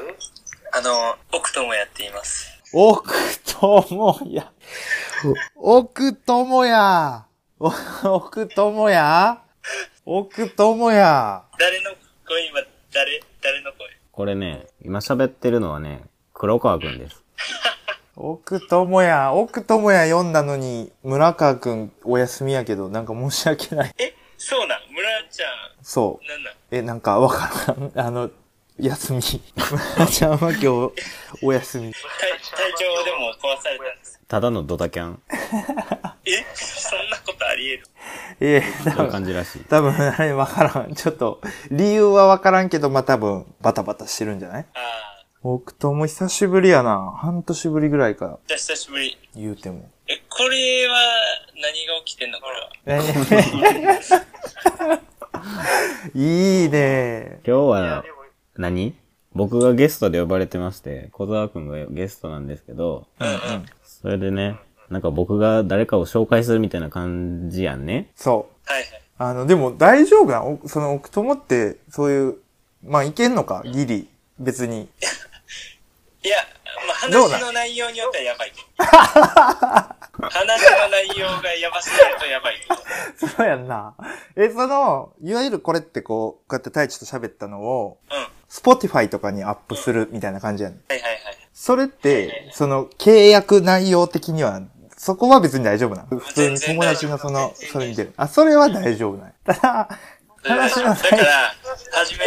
[0.73, 2.59] あの、奥ともやっています。
[2.73, 3.13] 奥
[3.45, 4.51] 友や。
[5.55, 7.27] 奥友や。
[7.59, 7.71] お
[8.15, 9.43] 奥友や。
[10.07, 11.43] 奥友や。
[11.59, 11.91] 誰の
[12.27, 12.61] 声今、
[12.93, 13.87] 誰、誰の声？
[14.11, 17.23] これね、今喋ってるのはね、黒川くんです。
[18.15, 23.93] 奥友也、奥友也読んだのに、村川くんお休みやけど、なんか申し訳ない。
[23.97, 24.81] え、そうなん？
[24.91, 25.49] 村ちゃん、
[25.81, 26.27] そう。
[26.27, 26.53] なんなん？
[26.71, 27.91] え、なんかわからん。
[27.95, 28.29] あの、
[28.77, 29.21] 休み。
[29.97, 30.65] 村ちゃんは今日、
[31.41, 31.93] お休み。
[31.93, 34.19] 体体調でも壊されたんです。
[34.27, 35.21] ただのドタキャン。
[36.25, 37.17] えそんな
[37.59, 37.91] り得る
[38.39, 39.63] ええそういう感じらしい。
[39.65, 40.93] 多分、あれわからん。
[40.95, 44.65] ちょっと、理由はわからんけど、まあ、多分、バタバタしてるんじゃない？
[44.73, 47.13] ああ、奥友久しぶりやな。
[47.17, 49.17] 半年ぶりぐらいか、じゃあ久しぶり。
[49.35, 49.89] 言うても。
[50.07, 50.97] え、これは
[51.55, 52.47] 何が起きてんのこ
[52.85, 53.03] れは？
[56.15, 58.03] いいね今日は、
[58.57, 58.95] 何？
[59.33, 63.65] 僕がゲストで呼ばれてまして、小沢くんがゲストなんですけど、うんうん。
[63.83, 64.57] それでね、
[64.89, 68.11] なんか僕が誰かを紹介するみたいな感じやんね。
[68.15, 68.71] そう。
[68.71, 69.01] はいはい。
[69.17, 72.37] あの、でも大丈夫なおその奥友って、そういう、
[72.83, 73.63] まあ、いけんのか？
[73.65, 74.07] ギリ。
[74.39, 74.89] 別に。
[76.23, 76.37] いや、
[76.87, 78.53] まあ、話の内容によってはやばい。
[80.21, 82.55] 話の内容がやばすぎるとやばい。
[83.15, 83.93] そうやんな。
[84.35, 88.17] え、その、いわゆるこれってこう、こうやって太一と喋ったのを、うん。
[88.17, 90.79] はい Spotify とかにアップするみたいな感じやねん。
[90.89, 91.19] はいはい。
[91.53, 94.61] それって、その、契約内容的には、
[95.01, 96.19] そこは別に大丈夫なの？
[96.19, 98.13] 普通に友達のその、それ見てる。
[98.17, 99.33] あ、それは大丈夫ない。
[99.45, 99.89] ただ、だか
[100.43, 102.25] ら、話のだからはじめ、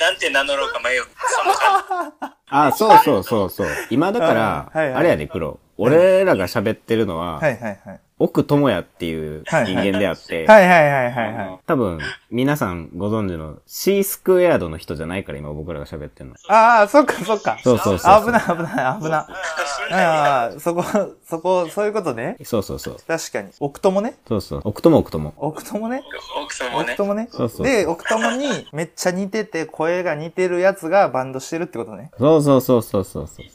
[0.00, 1.02] なんて名乗ろうか迷う。
[1.02, 3.68] そ あ、そうそうそうそう。
[3.90, 5.60] 今だから、はいはいあれやで、黒。
[5.76, 8.00] 俺らが喋ってるのは、はいはいはい。
[8.16, 11.58] 奥智也っていう人間であって、はいはいはいはいはい。
[11.66, 11.98] 多分、
[12.30, 16.36] 皆さんご存知の C スクエアードの人じゃないから今僕らが喋ってるの。
[16.48, 17.58] ああ、そっかそっか。
[17.64, 19.88] そうそうそうそう危ない危ない危ない。
[19.88, 19.94] じ。
[19.94, 20.84] ああ、そこ、
[21.28, 22.36] そこ、そういうことね。
[22.44, 22.96] そうそうそう。
[23.06, 23.50] 確かに。
[23.58, 24.14] 奥友ね。
[24.28, 24.60] そうそう。
[24.62, 25.34] 奥友奥友。
[25.36, 26.02] 奥友ね。
[26.40, 26.92] 奥さんもね。
[26.92, 27.28] 奥友ね。
[27.32, 32.12] そうそうで、奥友にめっちゃ似てて、声が似てるやつがバンドしてるってことね。
[32.16, 33.46] そうそうそうそうそうそう。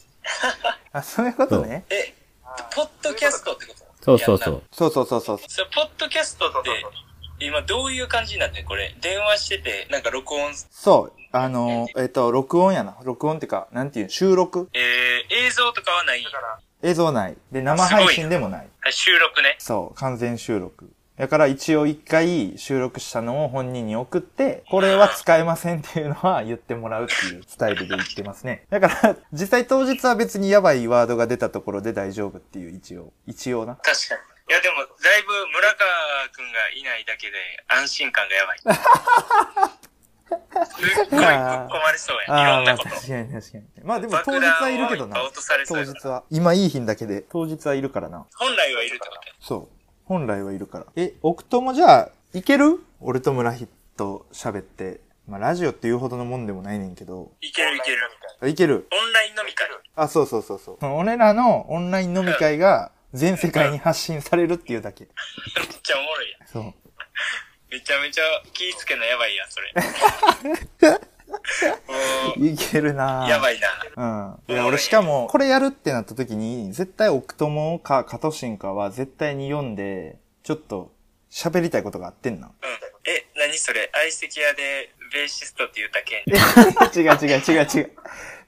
[0.91, 1.85] あ、そういうことね。
[1.89, 2.13] え、
[2.75, 3.78] ポッドキャストってこと？
[4.01, 4.49] そうそうそ。
[4.49, 5.39] いうそうそうそうそう。
[5.47, 6.69] それポッドキャストって、
[7.39, 8.65] 今どういう感じになってん？
[8.65, 8.95] これ。
[9.01, 11.13] 電話してて、なんか録音、そう。
[11.31, 12.97] あの、えっと、録音やな。
[13.03, 14.69] 録音っていうか、なんていう、収録？
[14.73, 16.25] えー、映像とかはない。
[16.81, 17.37] 映像ない。
[17.51, 18.59] で、生配信でもない。
[18.61, 19.55] はい収録ね。
[19.59, 20.91] そう、完全収録。
[21.19, 28.65] だから一応一回収録したのを本人に送って、これは使えませんっていうのは言ってもらうっていうスタイルで言ってますね。
[28.69, 33.75] だから、実際当日は別にやばいワードが出たところで大丈夫っていう一応、一応な。
[33.75, 34.21] 確かに。
[34.49, 34.83] いやでも、だ
[35.19, 37.35] いぶ村川くんがいないだけで
[37.67, 38.59] 安心感がやばい。
[40.67, 42.23] すっごいぶっ込まれそうや。
[42.23, 42.89] いああ、まあろんなこと。
[42.91, 43.63] 確かに確かに。
[43.83, 45.17] まあでも当日はいるけどな
[45.67, 46.23] 当日は。
[46.29, 48.25] 今いい日だけで、当日はいるからな。
[48.37, 49.33] 本来はいるってことや。
[49.41, 49.78] そう。
[50.09, 50.87] 本来はいるから。
[50.95, 52.83] え、奥友じゃあ、いける？
[52.99, 55.01] 俺と村ヒと喋って。
[55.27, 57.31] まあラジオって言うほどのもんでもないねんけど。
[57.41, 58.49] いけるいける。
[58.49, 58.87] いける。
[58.91, 59.69] オンライン飲み会。
[59.95, 60.77] あ、そうそうそうそう。
[60.95, 65.03] 俺らのオンライン飲み会が全世界に発信されるっていうだけ。
[65.03, 66.47] めっちゃおもろいやん。
[66.47, 66.73] そう。
[67.69, 69.71] めちゃめちゃ気ぃつけなやばいやん、それ。
[72.37, 73.59] もいけるなやばい
[73.95, 74.37] な。
[74.47, 74.53] うん。
[74.53, 80.91] いや、俺しかも、これやるってなった時に、絶対奥友かカトシンかは絶対に読んで、ちょっと
[81.31, 82.47] 喋りたいことがあってんな。
[82.47, 82.53] うん。
[83.05, 83.89] え、何それ？
[83.93, 86.23] 相席屋でベーシストって言ったけ？
[86.25, 86.29] ん。
[86.99, 87.91] 違う違う違う違う。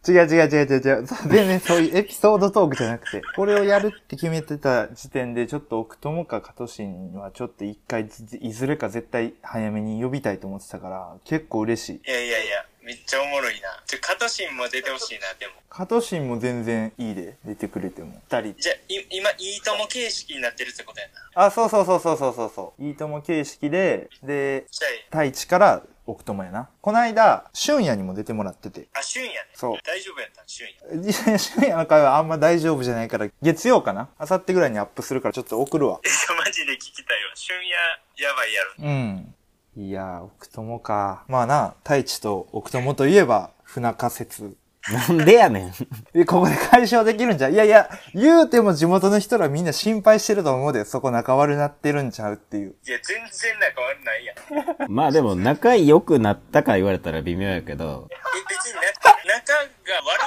[0.04, 1.06] 違う違う違う違う違う。
[1.06, 12.10] 全然そういうエピソードトークじゃなくて、これをやるって決めてた時点で、ちょっと奥友かカトシンはちょっと一回ずいずれか絶対早めに呼びたいと思ってたから、結構嬉しい。
[12.10, 13.82] いやいやいや、めっちゃおもろいな。
[13.86, 15.54] ちょ、カトシンも出てほしいな、でも。
[15.70, 18.22] カトシンも全然いいで、出てくれても。
[18.30, 18.56] 二人。
[18.60, 21.46] じゃあ、い今、いいとも形式になってるってことやな。
[21.46, 22.84] あ、そうそうそうそうそうそうそう。
[22.84, 24.66] いいとも形式で、で、
[25.10, 26.70] 太一から奥友やな。
[26.82, 28.88] こないだ、俊也にも出てもらってて。
[28.94, 29.36] あ、あ、旬やね。
[29.54, 30.74] そう大丈夫やった旬や。
[31.02, 36.00] いや俊也の会はあんま大丈夫じゃないから、月曜かな明後日ぐらいにアップするからちょっと送るわ。
[36.04, 37.32] え、マジで聞きたいわ。
[37.36, 37.78] 旬や、
[38.18, 38.74] やばいやろ。
[38.80, 39.31] うん。
[39.78, 41.24] いやー、奥友か。
[41.30, 44.58] まあな、太一と奥友といえば、不仲説。
[44.90, 45.74] なんでやねん。
[46.14, 52.76] え、ここで解消できるんじゃういやいや、言うても地元の人らみんな心配してると思うで、そこ仲悪なってるんちゃうっていう。
[52.86, 54.84] いや、全然仲悪ないやん。
[54.84, 58.10] え、 まあでも仲良くなったか言われたら微妙やけど、
[58.50, 59.62] 別にな仲が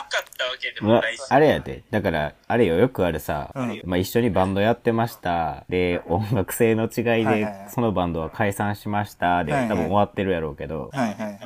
[0.01, 1.23] 悪かったわけでもまないし。
[1.29, 1.83] あれやで。
[1.91, 5.65] だから、あれよ、よくあるさ、うんまあ一緒にバンドやってました。
[5.69, 9.45] で、音楽性の違いではい、そのバンドは解散しました。
[9.45, 11.39] で、はいはい多分終わってるやろうけど、はいはい。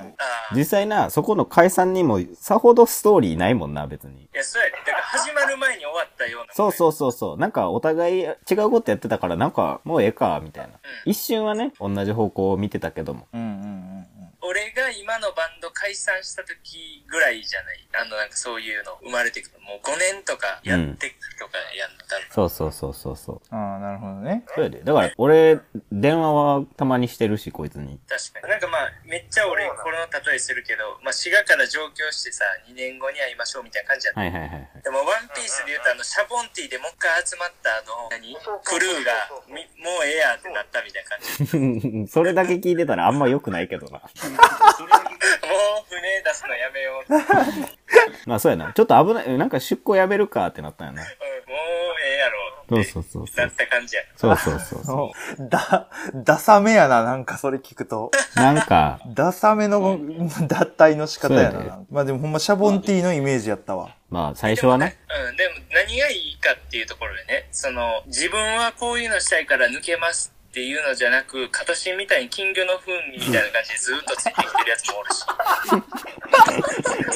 [0.55, 4.23] 実際な、そこの解散にもさほどストーリーないもんな、別に。
[4.23, 4.77] いや、そうやで。
[4.79, 6.55] だから始まる前に終わったような。
[6.55, 7.39] そうそうそうそう。
[7.39, 8.27] なんかお互い違
[8.64, 10.73] うことやってたから、なんかもうええか、みたいな。
[11.05, 13.27] 一瞬はね、同じ方向を見てたけども。
[13.33, 13.64] うんうんうんう
[14.03, 14.07] ん。
[14.41, 17.89] 俺がが今のバンド解散した時ぐらいじゃない？
[18.01, 19.59] あの、なんかそういうの生まれてくる。
[19.61, 22.24] もう5年とかやってとかやんの、多分。
[22.30, 23.55] そうそうそうそうそう。
[23.55, 24.45] ああ、なるほどね。
[24.55, 24.80] そうやで。
[24.84, 25.59] だから、俺、
[25.91, 27.99] 電話はたまにしてるし、こいつに。
[28.09, 28.49] 確かに。
[28.49, 29.99] なんかまあ、めっちゃ俺、この
[30.30, 34.20] 例えするけど、まあ、滋賀から上京してさ、2年後に会いましょうみたいな感じやった。
[34.20, 34.68] はいはいはいはい。
[34.84, 39.12] でも、ワンピースで言うと、あの、シャボンティーでもう一回集まったあの、何クルーが、
[39.49, 42.07] みもうええやってなったみたいな感じ。
[42.14, 44.01] それだけ聞いてたらあんま良くないけどな。
[44.31, 47.14] もう船出すのやめようって。
[47.14, 47.79] うん、もう
[48.26, 48.72] まあそうやな。
[48.72, 49.39] ちょっと危ない。
[49.39, 51.03] なんか出向やめるかってなったんやな。
[51.03, 53.47] ええやろそうそうそうそう。
[53.47, 54.03] なった感じや。
[54.16, 58.11] そうそうそうそそう だ、ダサめやな、なんかそれ聞くと。
[58.37, 58.39] う。
[58.39, 59.99] なんか、ダサめの
[60.47, 61.81] 脱退の仕方やそうやな。
[61.91, 63.95] まあでもほんまシャボンティーのイメージやったわ。
[64.11, 64.99] まあ最初はね。
[65.29, 75.25] うん、でも何がいいかっていうところでね、その、自分はこういうのしたいから抜けますっていうのじゃなく、カトシンみたいに金魚の糞みたいな感じでずっとついてきてるやつもおるし。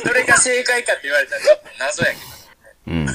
[0.03, 2.23] それが正解かって言われたらちょっと謎やけど。
[2.89, 3.07] うん。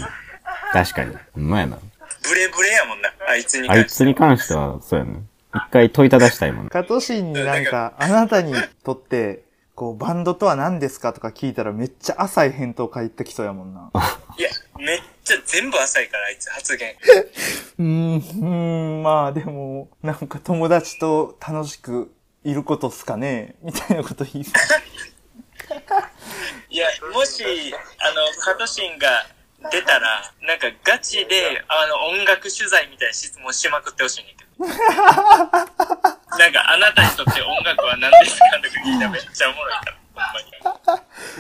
[0.74, 1.16] 確かに。
[1.34, 1.78] ほんまやな。
[2.24, 3.96] ブレブレやもんな、あいつにあい関して。
[3.96, 5.20] つに関しては、そうやな。
[5.54, 6.70] 一回問いただしたいもん。
[6.70, 8.54] カトシンになんか、あなたに
[8.84, 9.44] とって、
[9.76, 13.92] こう、バンドとは何ですかとか聞いたらめっちゃ浅い返答返ってきそうやもんな。
[14.38, 14.50] いや、
[14.80, 16.96] めっちゃ全部浅いから、あいつ発言。
[17.78, 22.14] うーん、うーん、まあでも、なんか友達と楽しく
[22.44, 24.54] いることっすかねみたいなこと言いそう。
[26.70, 27.44] いや、もし、
[28.00, 29.28] あの、カトシンが
[29.70, 34.66] 出たら、なんかガチで、あの、音楽取材みたいな質問しまくってほしいねんけど。
[36.38, 40.07] なんか、あなたにとって音楽は何ですかとか聞いたらめっちゃおもろいから。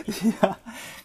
[0.07, 0.59] いや、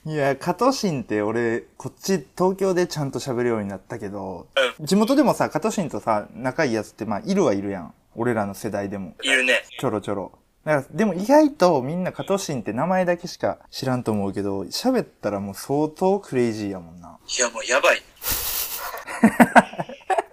[0.05, 4.47] いや、カトシンって俺、こっち東京でちゃんと喋るようになったけど、
[4.81, 7.95] 地元でもさ、カトシンとさ、仲いいやつってまあ、いるはいるやん。
[8.15, 9.15] 俺らの世代でも。
[9.23, 9.65] いるね。
[9.81, 10.33] ちょろちょろ。
[10.65, 17.19] だから、でも意外とみんなカトシンって名前だけしか知らんと思うけど、喋ったらもう相当クレイジーやもんな。
[17.27, 18.03] いや、もうやばい。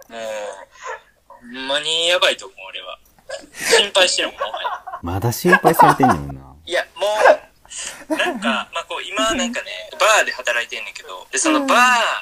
[0.08, 0.20] もう、
[1.28, 2.98] ほんまにやばいと思う、俺は。
[3.52, 4.68] 心配してるもん、もはや。
[5.02, 6.49] まだ心配されてんねんな。
[6.70, 7.06] いや、も
[8.08, 11.74] う、なんか、 まあ、こう、今なんかね、バーで働いてんねんけど、で、そのバ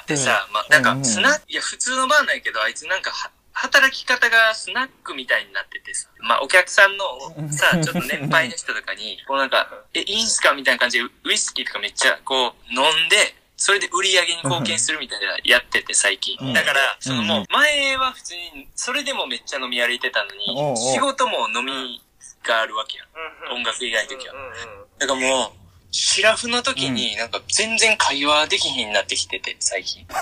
[0.05, 7.05] ーでさ、まあ、なんか、スナック、いや、普通のバーなんやけど、あいつなんかは、働き方がスナックみたいになっててさ、まあ、お客さんの
[7.51, 16.37] さ、ちょっと年配の人とかに、 こうなんか、え、いいんすかみたいな感じで、ウイスキーとかめっちゃ、こう、飲んで、それで売り上げに貢献するみたいなやってて最近。
[16.39, 16.53] うん。
[16.53, 17.27] だから、そのうん。
[17.27, 22.01] もう、前は普通に、それでもめっちゃ飲み歩いてたのに、仕事も飲み
[22.43, 23.07] があるわけやん。
[23.57, 24.33] 音楽以外の時は。
[24.97, 25.51] だからもう、
[25.91, 30.05] シラフの時になんか全然会話できひんなってきてて、最近。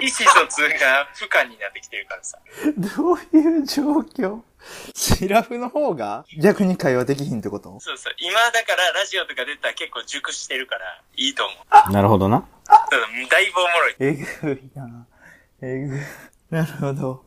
[0.00, 2.38] 意思疎通が不可になってきてるからさ。
[2.76, 4.42] どういう状況？
[4.94, 7.78] シラフの方が逆に会話できひんってこと？
[7.80, 8.14] そうそう。
[8.18, 11.54] 今だからラジオとか出たら結構熟してるから、いいと思
[11.88, 11.92] う。
[11.92, 12.46] なるほどな。
[12.66, 12.80] ただ
[13.30, 13.96] だいぶおもろい。
[14.00, 15.06] えぐいな。
[15.62, 16.00] えぐい。
[16.50, 17.24] なるほど。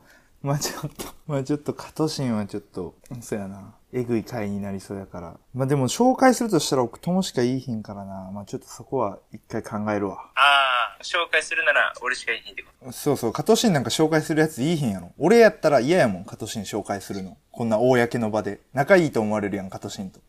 [0.48, 3.76] まあちょっと、まあちょっと、カトシンはちょっと、そうやな。
[3.92, 5.38] えぐい回になりそうやから。
[5.54, 8.32] まあでも紹介するとしたら奥友しか言いひんからな。
[8.32, 10.32] まあちょっとそこは一回考えるわ。
[10.36, 12.92] ああ、紹介するなら俺しかいいってこと。
[12.94, 15.12] そうそう、カトシンなんか紹介するやついいひんやろ。
[15.18, 17.38] 俺やったら嫌やもん、カトシン紹介するの。
[17.52, 18.62] こんな公の場で。
[18.74, 20.22] 仲いいと思われるやん、カトシンと。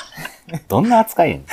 [0.66, 1.46] どんな扱いやねん。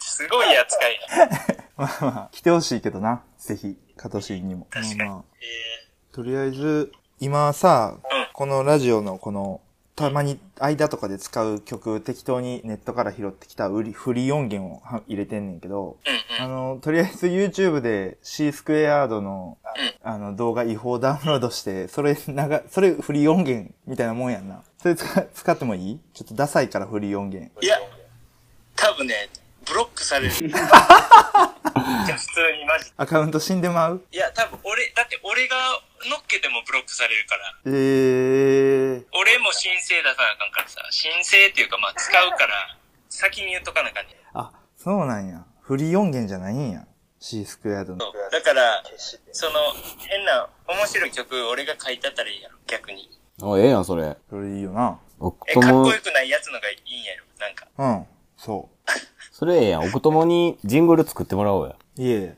[0.00, 1.28] すごい扱いや。
[1.76, 3.22] まあまあ、来てほしいけどな。
[3.36, 4.66] ぜひ、カトシンにも。
[4.70, 6.90] 確かにまあまあえとりあえず、
[7.20, 9.60] 今さ、うんこのラジオのこの、
[9.96, 15.96] たまに間とかで使う曲適当にネットから拾ってきた売りフリー音源をは入れてんねんけど。
[16.40, 19.58] あの、とりあえず YouTube で C スクエアードの、
[20.04, 24.62] あの動画違法ダウンロードして、それ長、それフリー音源みたいなもんやんな。
[24.80, 25.04] それ使
[25.34, 25.98] 使ってもいい？
[26.14, 27.50] ちょっとダサいからフリー音源。
[27.60, 27.76] いや、
[28.76, 29.14] 多分ね、
[29.66, 30.32] ブロックされる。
[31.88, 32.92] いや、普通にマジ。
[32.96, 34.04] アカウント死んでまう？
[34.10, 35.56] いや、多分俺、だって俺が
[36.08, 37.54] 乗っけてもブロックされるから。
[37.66, 39.04] えー。
[39.12, 42.78] 俺も申請出さなあかんからさ、申請っていうかまあ使うから、
[43.08, 44.16] 先に言っとかなあかんねん。
[44.34, 45.44] あ、そうなんや。
[45.60, 46.86] フリー音源じゃないんや。
[47.20, 48.04] C スクエアードの。
[48.04, 48.82] そうだから、
[49.32, 49.58] その、
[50.06, 53.10] 変な、面白い曲俺が書いてあったらいいやろ、逆に。
[53.42, 54.16] お、ええやん、それ。
[54.30, 55.00] それいいよな。
[55.18, 57.66] 奥え、かっ友こよくないやつのがいいんやろ、なんか。
[57.76, 58.06] うん。
[58.36, 58.68] そ
[59.38, 59.84] それええやん。
[59.84, 61.76] 奥友にジングル作ってもらおうや。
[61.96, 62.02] う。
[62.02, 62.36] いえ。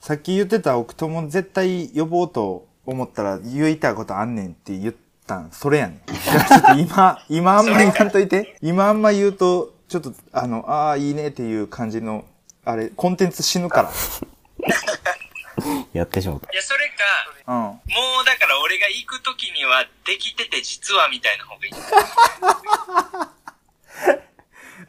[0.00, 4.94] さっき言ってた奥友絶対呼ぼうと思ったら言いたいことあんねんって言っ
[5.26, 6.00] たん、それやねん。
[6.06, 8.56] だからちょっと今、今あんま言わんといて。
[8.62, 12.24] 今あんま言うと、ちょっと、あの、ああ、いいねっていう感じの、
[12.64, 13.92] あれ、コンテンツ死ぬから。
[15.92, 16.50] やってしまった。
[16.50, 16.94] いや、それか、
[17.46, 17.56] うん。
[17.56, 17.82] も
[18.22, 21.72] うだから俺が行く時にはできてて実はみたいな方がいい。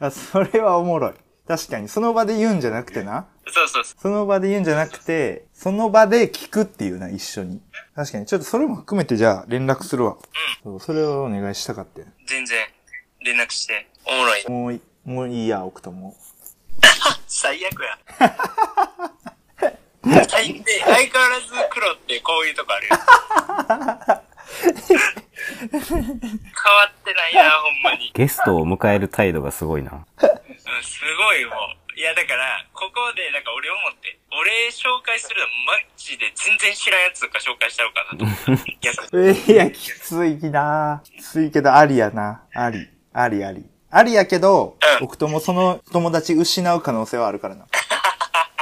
[0.00, 1.14] あ、それはおもろい。
[1.50, 3.26] 確かに、その場で言うんじゃなくてな。
[3.48, 4.00] そうそうそう。
[4.00, 7.60] その場で言うんじゃなくて、その場で聞くっていうな、一緒に。
[7.96, 10.16] 確かに、ちょっとそれも含めてじゃあ連絡するわ。
[10.62, 12.56] そうそれをお願いしたかったよ全然
[13.24, 13.88] 連絡して。
[14.06, 14.48] おもろい。
[14.48, 16.14] もうい、もういいや、奥とも。
[17.26, 17.98] 最悪や。
[20.28, 20.80] 最低。
[20.82, 22.96] 相変わらず黒ってこういうとこあるよ。
[25.70, 28.10] 変わってないな、 ほんまに。
[28.14, 29.92] ゲストを迎える態度がすごいな。
[29.92, 30.00] うん、
[30.82, 31.98] すごいもう。
[31.98, 38.72] いや、だから、ここで、なんか俺思って、俺紹介するのマジで全然知らんやつとか紹介したのかなと思った。
[38.80, 39.28] 逆に。
[39.48, 42.42] えいや、きついなきついけど、ありやな。
[42.54, 42.88] あり。
[43.12, 43.64] ありあり。
[43.90, 47.66] ありやけど、うん奥ともその友達失う可能性はあるからな。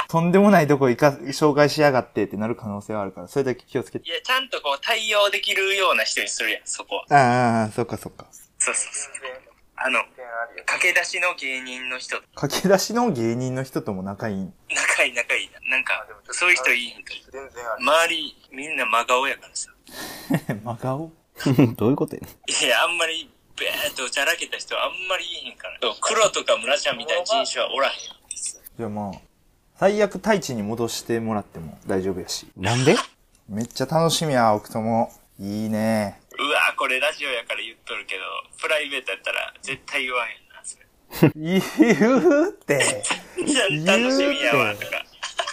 [0.09, 4.09] とんでもないとこ行か、紹介しやがってってなる可能性はあるから、それだけ気をつけて。
[4.09, 7.05] いや、ちゃんとこう対応できるような人にするやん、そこは。
[7.11, 8.25] ああああ、そっかそっか。
[8.57, 9.13] そうそうそう。
[9.75, 9.99] あの、
[10.65, 14.53] 駆け出しの芸人の人、駆け出しの芸人の人とも仲いいん。
[14.73, 15.77] 仲いい仲いいな。
[15.77, 17.13] なんか、そういう人いいんか。
[17.77, 19.69] 周り、みんな真顔やからさ。
[20.63, 21.11] 真顔？
[21.77, 25.77] どういうことやねいや、あんまり、べーっとじゃらけた人はあんまりいいへんから。
[25.83, 28.15] そう黒とか村ちゃんみたいな人種はおらへんよ。
[28.77, 29.28] じゃあまあ、
[29.79, 32.47] 最悪太一に戻してもらっても大丈夫やし。
[32.57, 32.97] なんで？
[33.47, 35.09] めっちゃ楽しみや、奥とも。
[35.39, 36.19] いいね。
[36.37, 38.21] うわこれラジオやから言っとるけど、
[38.61, 41.31] プライベートやったら絶対言わへんな、それ。
[41.33, 41.61] 言
[42.17, 43.05] うって。
[43.87, 45.05] 楽しみやわ、とか。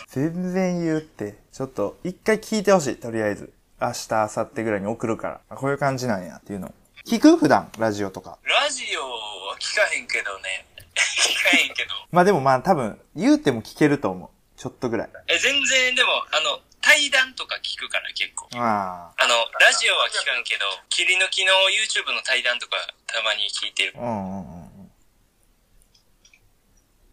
[0.09, 1.37] 全然言うって。
[1.53, 3.53] ちょっと、一回聞いてほしい、とりあえず。
[3.81, 5.41] 明日、明後日ぐらいに送るから。
[5.51, 6.75] あこういう感じなんやっていうの。
[7.07, 7.37] 聞く？
[7.37, 8.39] 普段、ラジオとか。
[8.43, 10.67] ラジオは聞かへんけどね。
[10.97, 11.95] 聞かへんけど。
[12.11, 14.31] まあでもまあ多分、言うても聞けると思う。
[14.57, 15.11] ちょっとぐらい。
[15.29, 18.49] え、全然、でも、あの、対談とか聞くから結構。
[18.55, 22.77] ああの、ラジオは聞かんけど、切り抜きの YouTube の対談とか
[23.07, 23.95] たまに聞いてる。
[23.97, 24.01] あ。
[24.01, 24.91] うんうんうん。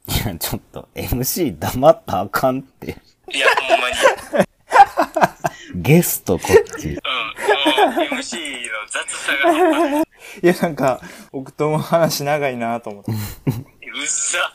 [0.08, 2.98] いや、ちょっと、MC 黙ったらあかんって。
[3.34, 3.96] いや、ほんまに。
[5.76, 6.90] ゲストこっち。
[6.90, 6.94] うん。
[6.96, 7.02] もう、
[8.16, 10.04] MC の雑さがい。
[10.44, 13.12] いや、なんか、奥とも話長いなと思って。
[14.04, 14.54] うっざ。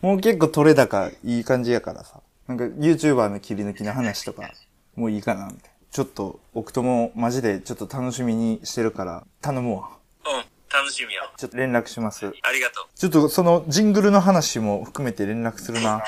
[0.00, 2.20] もう結構取れ高いい感じやからさ。
[2.48, 4.50] なんか YouTuber の切り抜きの話とか、
[4.94, 5.68] もういいかな、みたいな。
[5.90, 9.88] ちょっと、奥ともマジでちょっと楽しみにしてるから、頼むわ。
[10.24, 10.44] うん。
[10.72, 11.32] 楽しみやわ。
[11.36, 12.26] ちょっと連絡します。
[12.26, 12.86] ありがとう。
[12.94, 15.96] ちょっとそのジングルの話も含めて連絡するな。
[15.96, 16.00] うん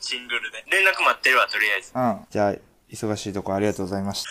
[0.00, 0.64] シングルで。
[0.70, 1.92] 連絡待ってるわ、とりあえず。
[1.94, 2.26] うん。
[2.30, 2.54] じゃあ、
[2.90, 4.30] 忙しいとこありがとうございました。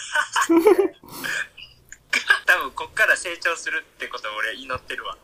[2.47, 5.17] 多分、こっから成長するってことを俺は祈ってるわ。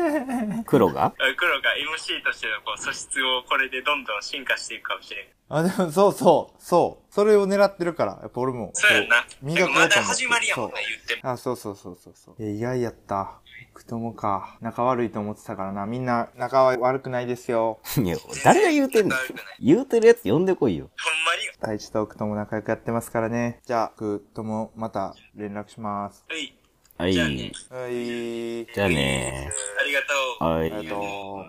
[0.66, 1.12] 黒が？
[1.18, 5.26] うん黒が MC としてのこう素質をこれでどんどん進化していくかもしれん。
[5.50, 7.12] あ、でもそうそう、そう。
[7.14, 8.70] それを狙ってるから、やっぱ俺も。
[8.72, 9.26] そうやんな。
[9.42, 11.30] 磨こうと思ってまだ始まりやもんな、言っても。
[11.32, 12.42] あ、そうそうそうそうそう。
[12.42, 13.40] いや、意外やった。
[13.74, 14.56] くともか。
[14.60, 15.84] 仲悪いと思ってたからな。
[15.86, 17.80] みんな仲は悪くないですよ。
[18.02, 19.16] いや、誰が言うてんの
[19.60, 20.90] 言うてるやつ呼んでこいよ。
[21.02, 21.52] ほんまによ。
[21.60, 23.60] 大地と奥とも仲良くやってますからね。
[23.66, 26.24] じゃあ、くともまた連絡します。
[26.30, 26.56] うい。
[26.96, 27.12] はい。
[27.12, 28.66] じゃあねはい。
[28.72, 29.50] じゃあね
[29.80, 30.06] ありがと
[30.40, 30.44] う。
[30.48, 30.86] はありがい。
[30.86, 31.44] と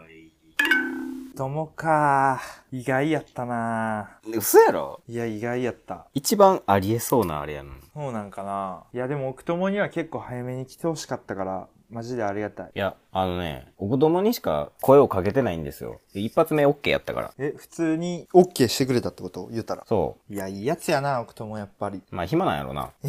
[1.31, 1.37] う。
[1.37, 2.41] ともか。
[2.71, 5.01] 意外やったな嘘やろ？
[5.07, 6.07] いや、意外やった。
[6.13, 7.81] 一番ありえそうなあれやのに。
[7.93, 12.71] そうなんかないや、でも奥ともには結構早めに来てほしかったから、マジでありがたい。
[12.75, 16.01] いや、あのね、お子供にしか声をかけてないんですよ。
[16.13, 17.33] 一発目 OK やったから。
[17.37, 19.47] え、普通に OK してくれたってこと？
[19.51, 19.83] 言ったら。
[19.85, 21.99] そいや、いいやつやな、奥ともやっぱり。
[21.99, 22.01] う。
[22.15, 22.91] まあ暇なんやろな。
[23.03, 23.07] い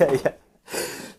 [0.00, 0.34] やいや、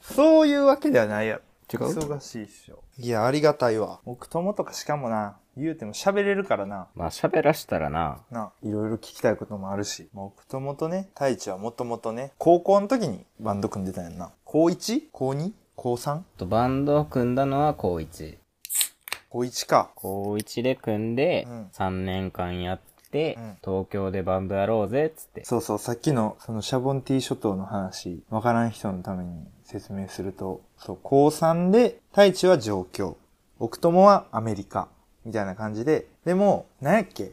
[0.01, 1.41] そういうわけではないやろ。
[1.71, 1.79] 違う？
[1.95, 2.83] 忙しいっしょ。
[2.97, 3.99] いや、ありがたいわ。
[4.05, 6.87] 奥友とかしかもな、言うても喋れるからな。
[6.95, 8.19] まあ喋らしたらな。
[8.31, 10.09] な、いろいろ聞きたいこともあるし。
[10.13, 14.31] まあ、奥友とね、太一はもともとね、高校の時にバンド組んでたんやんな。
[14.45, 15.09] 高 1?
[15.11, 15.51] 高 2?
[15.81, 16.23] 高 3?
[16.37, 18.37] とバンドを組んだのは高1。
[19.29, 19.91] 高1か。
[19.95, 22.79] 高1で組んでうん、3年間やっ
[23.11, 25.45] て、うん東京でバンドやろうぜ、つって。
[25.45, 33.15] そうそう、さっきの、そのシャボンティー諸島の話、わからん人のために説明すると、そう、高3で、太一は上京、
[33.57, 34.89] 奥友はアメリカ、
[35.23, 37.31] みたいな感じで、でも、何やっけ？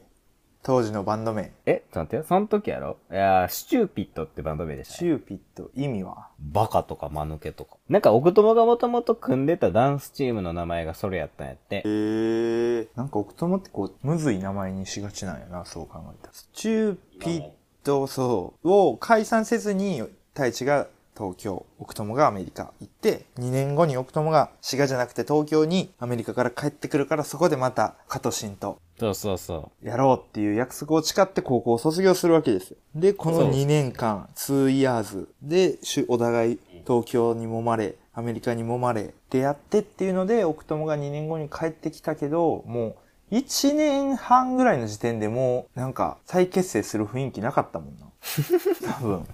[0.67, 1.53] 当時のバンド名。
[1.65, 2.97] え、ちょっと待って、その時やろ？
[3.13, 4.99] いやー、シチューピットってバンド名でしたね。
[4.99, 6.27] シューピット、意味は？
[6.41, 7.77] バカとか間抜けとか。
[7.89, 11.89] なんか、奥友がもともと組んでたダンスチームの名前がそれやったんやってえ。
[11.89, 16.33] ー、なんか奥友ってこう、むずい名前にしがちなんやな、そう考えたら。
[16.33, 17.51] スチューピッ
[17.85, 20.03] ト、そう、を解散せずに、
[20.35, 32.77] 太一が東京、奥友がアメリカ行って、2年後に奥友が滋賀じゃなくて東京にアメリカから帰ってくるから、そこでまた、カトシンとそうそうそやろうっていう約束を誓って高校を卒業するわけですよ。
[32.95, 42.97] で、このそう2年間、2 years で、しゅお互い東京に揉まれ、アメリカに揉まれ、出会ってっていうので、奥友が2年後に帰ってきたけど、も
[43.31, 48.07] う、1年半ぐらいの時点でもう、なんか、再結成する雰囲気なかったもんな。
[48.99, 49.27] 多分。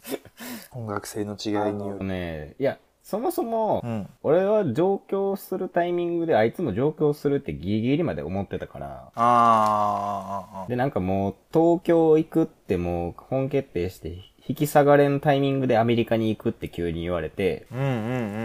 [0.72, 1.98] 音楽性の違いによう。
[2.00, 2.04] る。
[2.04, 4.08] ねいや、そもそも、うん。
[4.22, 17.88] 俺は上京するタイミングであいつも上京するってギリギリまで思ってたから、あーあで、なんかもう東京行くってもう本決定して、引き下がれんタイミングでアメリカに行くって急に言われて、うんうんう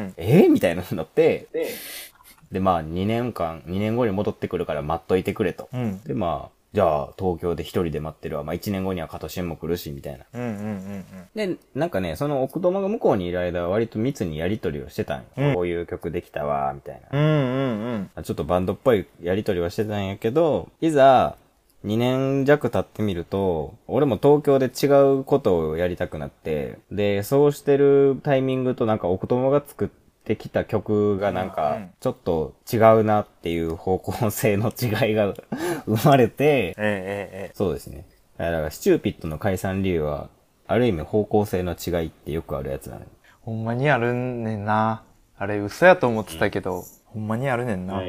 [0.07, 0.13] ん。
[0.17, 1.47] えー、みたいなのになって、
[2.51, 5.69] で、まあ2年間、2年後に戻ってくるから待っといてくれと。
[5.73, 6.03] うん。
[6.03, 8.43] で、まあ、じゃあ東京で一人で待ってるわ。
[8.43, 10.25] まあ1年後には加藤新も来るし、みたいな。
[10.33, 11.05] うんうんうん
[11.35, 15.25] で、なんかね、その奥友が向こうにいる間は割と密にやりとりをしてたんよ。
[15.37, 17.19] うんこういう曲できたわ、みたいな。
[17.19, 17.25] うん。
[17.25, 18.23] うんうんうん。
[18.23, 21.37] ちょっとバンドっぽいやりとりはしてたんやけど、いざ、
[21.85, 24.87] 2年弱経ってみると、俺も東京で違
[25.19, 29.87] うことをやりたくなって、で、そうしてるタイミングとなんか奥友が作っ
[30.27, 35.33] てきた曲がなんうんうかん、ちょっと違うなっていう方向性の違いが
[35.87, 38.05] 生まれて、ええええそうですね。
[38.37, 40.29] だから、スチューピットの解散理由は、
[40.67, 43.07] ある意味方向性の違いってよくあるやつなのよ。
[43.41, 45.03] ほんまにあるねんな。
[45.37, 48.01] あれ嘘やと思ってたけど、ほんまにあるねんな。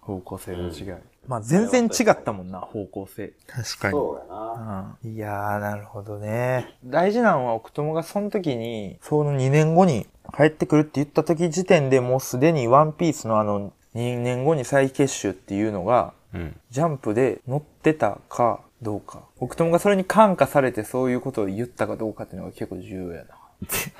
[0.00, 0.94] 方向性の違い。
[1.28, 3.32] まあ全然違ったもんな、方向性。
[3.46, 3.98] 確かに。
[3.98, 4.96] うやな。
[5.04, 6.74] うん、いやー、なるほどね。
[6.84, 16.56] 大事なのは奥友がその時に、その2年後に帰ってくるって言った時時点でもうすでにワンピースのあの2年後に再結集っていうのが、うん。
[16.70, 19.22] ジャンプで載ってたかどうか。
[19.38, 23.37] 奥友がそれに感化されてそういうことを言ったかどうかっていうのが結構重要やな。
[23.62, 23.92] 絶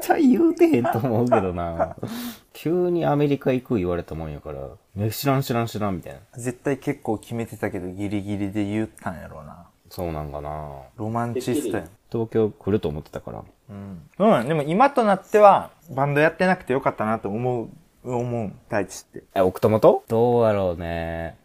[0.00, 1.96] 対言うてへんと思うけどな。
[2.52, 6.20] 急にアメリカ行く言われたもんやから、え知らん知らん知らんみたいな。
[6.36, 9.66] 絶対結構決めてたけどギリギリで言ったんやろうな。
[9.90, 10.70] そうなんかな。
[10.96, 11.90] ロマンチストやん。
[12.10, 13.44] 東京来ると思ってたから。
[13.68, 14.08] うん。
[14.18, 14.48] うん。
[14.48, 17.68] でも今となっては、バンドやってなくてよかったなと思う、
[18.04, 19.24] 思う、大地って。
[19.34, 20.04] え、奥友と？
[20.08, 21.36] どうやろうね。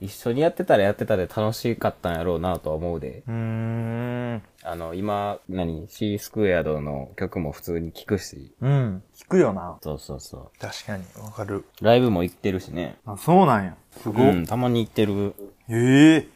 [0.00, 3.22] 一緒にやってたらやってたで楽しかったんやろうなとは思うで。
[3.26, 4.42] うーん。
[4.62, 8.52] あの、今、何 ?C スクエアドの曲も普通に聴くし。
[8.60, 9.02] うん。
[9.16, 9.78] 聞くよな。
[9.82, 11.64] そうそうそ確かに、わかる。
[11.80, 11.84] う。
[11.84, 12.96] ライブも行ってるしね。
[13.06, 13.76] あ、そうなんや。
[14.02, 14.30] すごい。
[14.30, 15.34] うん、たまに行ってる。
[15.68, 16.28] ええ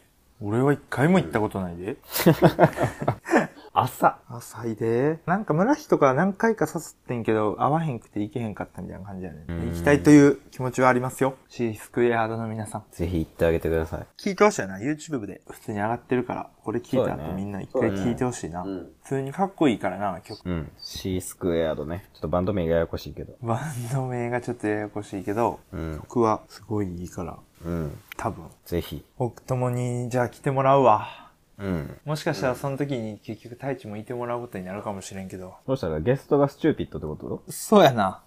[0.42, 1.96] 俺は一回も行ったことないで。
[3.82, 4.18] 朝。
[4.28, 5.18] 浅いで。
[5.26, 9.44] なんか村木とか何回か誘ってんけど、会わへんくて行けへんかったみたいな感じやね。
[9.48, 11.36] うん行きたいという気持ちはありますよ。
[11.48, 12.84] シースクエアードの皆さん。
[12.90, 14.06] ぜひ行ってあげてください。
[14.18, 14.78] 聞いてほしいな。
[14.78, 18.64] YouTube で普通に上がってるから、これ聞いた後みんな一回聞いてほしいな。
[18.64, 20.40] 普通にかっこいいからな、曲。
[20.44, 20.72] うん。
[20.78, 22.06] C スクエアドね。
[22.14, 23.34] ちょっとバンド名がややこしいけど。
[23.42, 25.98] バンド名がちょっとややこしいけど、うん。
[26.00, 27.98] 曲はすごいいいから、うん。
[28.16, 28.44] 多分。
[28.64, 29.04] ぜひ。
[29.16, 31.29] 僕ともに、じゃあ来てもらうわ。
[31.60, 32.00] うん。
[32.04, 35.54] もしかしたらその時に結局太一もいてもらうことになるかもしれんけど。
[35.66, 37.42] そしたらゲストがスチューピットってこと？
[37.52, 38.22] そうやな。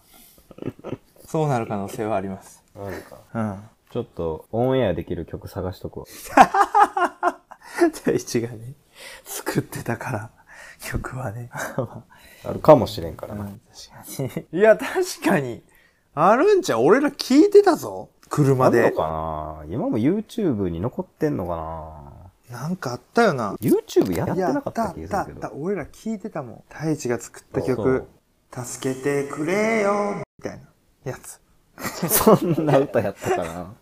[1.26, 2.64] そうなる可能性はあります。
[2.76, 3.18] なるか。
[3.34, 3.64] うん。
[3.90, 6.06] ちょっと、オンエアできる曲探しとくわ。
[7.92, 8.74] 太一がね、
[9.24, 10.32] 作ってたから、
[10.82, 11.50] 曲はね。
[12.44, 13.46] あるかもしれんからな。
[13.46, 14.60] 確かに。
[14.60, 15.64] いや、確かに。
[16.16, 16.82] あるんちゃう？
[16.82, 18.10] 俺ら聞いてたぞ。
[18.30, 18.80] 車で。
[18.86, 19.74] あんのかな？
[19.74, 22.13] 今も YouTube に残ってんのかな？
[22.52, 23.54] なんかあったよな。
[23.62, 25.48] YouTube やってなかった気がするけど。
[25.48, 26.64] った俺ら聞いてたもん。
[26.70, 30.60] 太一が作ったそ曲う、助けてくれよ、みたい
[31.06, 31.40] なやつ。
[32.08, 33.74] そんな歌やったかな？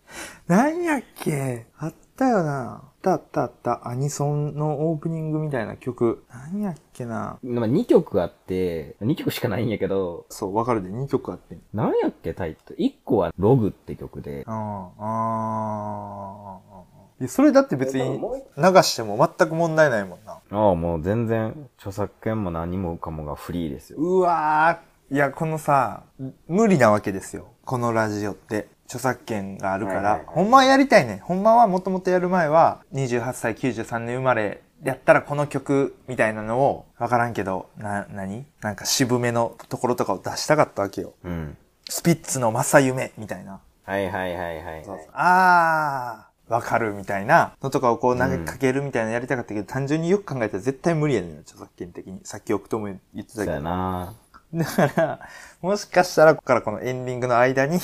[0.47, 1.65] なんやっけ？
[1.77, 2.71] あったよな。
[2.75, 3.87] あったあったあった。
[3.87, 6.23] アニソンのオープニングみたいな曲。
[6.31, 7.39] なんやっけな。
[7.43, 10.89] まあ2曲あって、2曲しかないんやけど、そう、わかるで。
[10.89, 11.61] 2曲あってん。
[11.73, 14.55] なんやっけタイトル？1個はログって曲で、ああ、
[14.99, 17.00] ああ。
[17.27, 18.19] それだって別に
[18.57, 20.33] 流しても全く問題ないもんな。
[20.33, 23.99] ああ、もう全然著作権も何もかもがフリーですよ。
[23.99, 25.15] うわー。
[25.15, 26.03] いや、このさ、
[26.47, 27.47] 無理なわけですよ。
[27.65, 28.67] このラジオって。
[28.91, 29.97] 著作権があるから。
[29.97, 31.21] はいはいはいほんまはやりたいね。
[31.23, 41.13] ほんまはもともとやる前は、28歳93年生まれやったらこの曲みたいなのを、わからんけど、な、なになんか渋めのところとかを出したかったわけよ。
[41.23, 41.57] うん。
[41.87, 43.61] スピッツの正夢みたいな。
[43.83, 44.85] はいはいはいはい。
[45.13, 52.19] あー、わかるみたいなのとかをこう投げかけるみたいなのやりたかったけど、単純によく考えたら絶対無理やねんな、著作権的に。
[52.23, 53.63] さっき奥とも言ってたそうやけど。
[53.63, 54.13] な
[54.53, 55.19] だから、
[55.61, 57.79] もしかしたら、ここからこのエンディングの間に、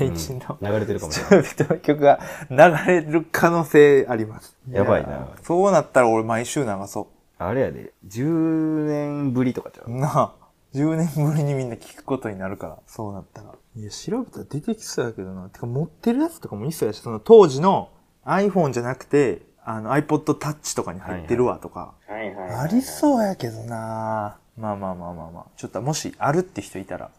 [0.00, 1.42] 第一の、流れてるかもしれない。
[1.44, 2.18] 人の曲が
[2.50, 2.56] 流
[2.88, 4.56] れる可能性あります。
[4.68, 9.92] やばいなやそうなったら俺毎週流そあれやで、10年ぶりとかちゃう？
[9.92, 10.00] う。
[10.00, 10.32] なあ。
[10.74, 13.54] 10年ぶりにみんな聞くことになるから、そうなったら。
[13.76, 15.48] いや、調べたら出てきそうやけどな。
[15.48, 17.90] てか持ってるやつとかもいそうやし、その当時の
[18.24, 21.94] iPhone じゃなくて、あの iPod Touch とかに入ってるわとか。
[22.06, 25.44] はいはいありそうやけどなまあまあまあまあまあ。
[25.56, 27.10] ちょっともしあるって人いたら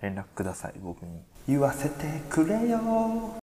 [0.00, 1.20] 連絡ください、僕に。
[1.46, 2.80] 言わせてくれよ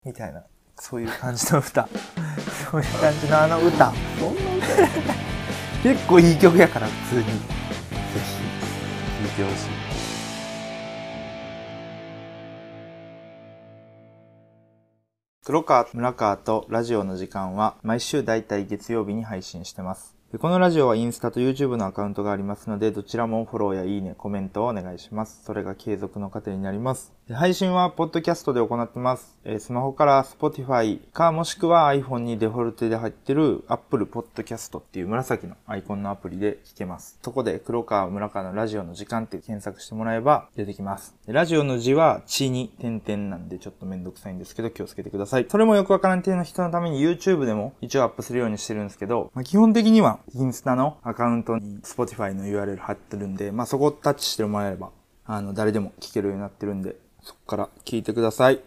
[0.05, 0.43] みたいな。
[0.77, 1.87] そういう感じの歌。
[2.71, 3.91] そういう感じのあの歌。
[5.83, 7.23] 結構いい曲やから、普通に。
[7.25, 7.39] ぜひ、
[9.37, 9.90] 聴いてほしい。
[15.51, 20.15] 黒川、村川とラジオの時間は毎週だいたい月曜日に配信してます。
[20.39, 25.43] このラジオはインスタと YouTube のアカウントがありますので、どちらもフォローやいいね、コメントをお願いします。
[25.43, 27.11] それが継続の糧になります。
[27.29, 29.37] 配信はポッドキャストで行ってます。
[29.45, 37.19] えスマホから Spotify かもしくは iPhone にデフォルトで入ってる Apple Podcast っていう紫のアイコンのアプリで聞けます。
[37.21, 41.15] そこで黒川村川のラジオの時間って検索してもらえば出てきます。
[41.27, 45.45] ラジオの字は地に点々なんでちょっとめんどくさいんですけど気をつけてください。
[45.47, 54.89] それもよくわからん程の人のために YouTube でも一応アップするようにしてるんですけど、まあ、基本的にはインスタのアカウントに Spotify の URL 貼ってるんで、まあそこをタッチしてもらえれば、
[55.25, 58.59] あの、誰でも聞けるようになってるんで、そこから聞いてください。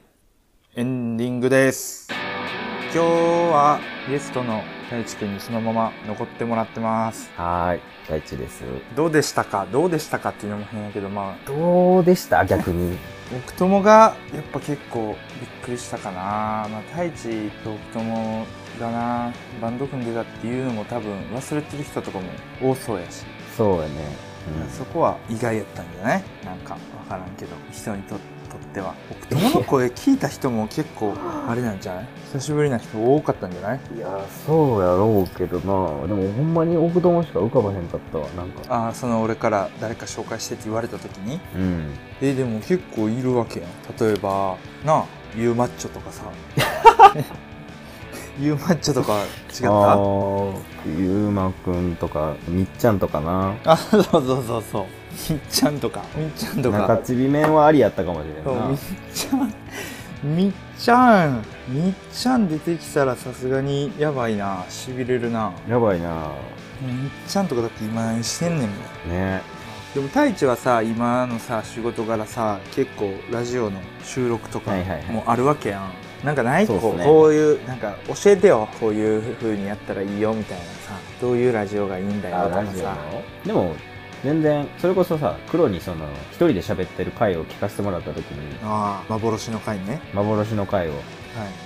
[0.77, 2.09] エンディングです。
[2.93, 7.31] 今日はゲストの太一くんにそのまま残ってもらってます。
[7.37, 7.81] はーい。
[8.09, 8.63] 大地です。
[8.95, 9.67] どうでしたか？
[9.73, 12.45] どうでしたかっていうのも変やけど、まあ、どうでした？
[12.47, 12.97] 逆に。
[13.37, 16.69] 奥友がやっぱ結構びっくりしたかな。
[16.71, 18.47] まあ、太一と奥友
[18.79, 22.27] がな、バンド組んでたっていうのも多分忘れてる人とかも
[22.63, 23.25] 多そうやし、
[23.57, 23.95] そうやね。
[24.71, 26.23] そこは意外やったんじゃない？
[26.45, 26.79] なんかわ
[27.09, 28.21] からんけど、人にとと
[28.75, 28.95] っては。
[29.11, 31.15] 奥友の声聞いた人も結構
[31.49, 32.07] あれなんじゃない？
[32.33, 33.81] 久しぶりな人多かったんじゃない？
[33.97, 34.09] いや、
[34.47, 36.07] そうやろうけどな。
[36.09, 38.27] でもほんまに奥友しか浮かばへんかったわ。
[38.31, 38.63] なんか。
[38.87, 41.41] ああ、その俺から誰か紹介してって言われた時に？
[41.55, 41.93] うん。
[42.21, 43.71] えでも結構いるわけやん
[44.01, 45.05] 例えばなあ
[45.37, 46.23] ユーマッチョとかさ
[48.41, 49.27] ユーマッチョとか違っ
[49.63, 49.69] た？
[49.71, 49.97] ああ、
[50.99, 53.55] ゆうまくんとか、みっちゃんとかな。
[53.65, 54.85] あそうそうそうそう
[55.31, 56.79] みっちゃんとかみっちゃんとか。
[56.79, 58.45] 中ちび麺はありやったかもしれんな。
[58.45, 58.77] そうみっ。
[59.17, 59.51] ちゃん。
[60.29, 61.45] みっちゃん。
[61.69, 64.65] みっちゃん出てきたらさすがにやばいな。
[64.69, 65.53] しびれるな。
[65.69, 66.33] やばいな。
[66.83, 69.11] みっちゃんとかだって今何してんねんもん。
[69.11, 69.41] ね。
[69.95, 75.07] でも太一はさ今のさ仕事柄さ結構ラジオの収録とかはいはいはい。
[75.13, 75.81] もあるわけや
[76.23, 76.67] ん、なんかない？
[76.67, 78.69] こうこういうなんか教えてよ。
[78.81, 80.71] こういう風にやったらいいよみたいなさ。
[81.21, 82.97] どういうラジオがいいんだよあ、とかさ。
[83.47, 83.77] でも、
[84.25, 91.03] 全然、それこそさ、黒にその、一人で喋ってる回を聞かせてもらった時に、ああ幻の回ね幻の回を、はい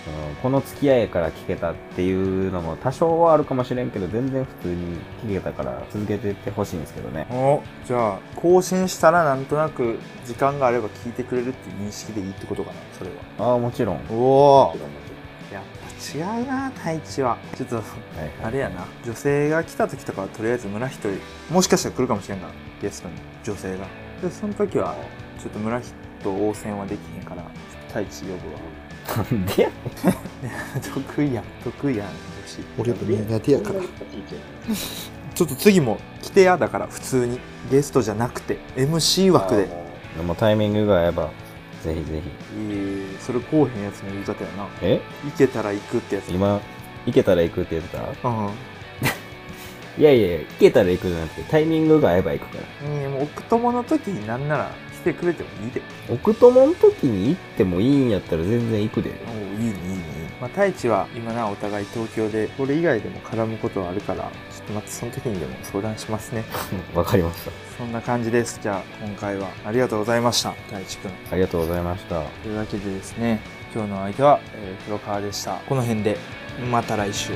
[0.05, 7.27] そのこの付き合いやから聞けたっていうのも多少はあるかもしれんけど、全然普通に聞けたから続けてってほしいんですけどね。
[7.31, 14.05] おじゃあ更新したらなんとなく時間があれば聞いてくれるっていう認識でいいってことかなそれはああ、もちろん。
[14.07, 14.77] もおお
[15.53, 17.39] やっぱ違うな太一は。
[17.57, 17.77] ちょっと。
[17.77, 17.85] はい
[18.19, 18.31] はい。
[18.45, 18.87] あれやな。
[19.05, 21.19] 女性が来た時とかはとりあえず村一人
[21.53, 22.53] もしかしたら来るかもしれんから。
[22.81, 23.87] ゲストに女性が。
[24.23, 24.95] でその時は
[25.43, 25.91] ちょっと村人
[26.31, 27.45] 応戦はできへんから。
[27.89, 28.61] 太一呼ぶわ。
[29.17, 29.71] なんでや
[30.95, 32.09] 得意やん得意やん
[32.77, 33.81] 俺と苦手やから。
[35.35, 37.41] ちょっと次も来てやだから普通に。
[37.71, 39.69] ゲストじゃなくて MC 枠で。
[40.17, 41.31] でもタイミングが合えば、
[41.83, 42.75] ぜひぜひ。
[42.75, 44.67] いいそれこうへんやつの言い方やな。
[44.83, 45.01] え？
[45.25, 46.29] 行けたら行くってやつ。
[46.31, 46.61] 今、
[47.07, 48.29] 行けたら行くって言ってた？
[48.29, 48.51] うん
[49.99, 52.99] いやいや、行けたら行くじゃなくて、タイミングが合えば行くから。
[52.99, 55.83] いやもう奥友の時になんなら来てくれてもいいで。
[56.11, 59.11] 奥友の時に行ってもいいんやったら全然行くで。
[59.27, 60.03] おういいねいいね。
[60.41, 64.31] まあ太一は今なお互い東京でこれ以外でも絡むことはあるから
[64.73, 66.45] またその時にでも相談しますね。
[66.95, 67.51] わかりました。
[67.79, 68.59] そんな感じです。
[68.63, 71.11] じゃあ今回はありがとうございました太一くん。
[71.31, 72.23] ありがとうございました。
[72.43, 73.41] というわけでですね
[73.75, 75.57] 今日の相手は、えー黒川でした。
[75.69, 76.17] この辺で
[76.71, 77.33] また来週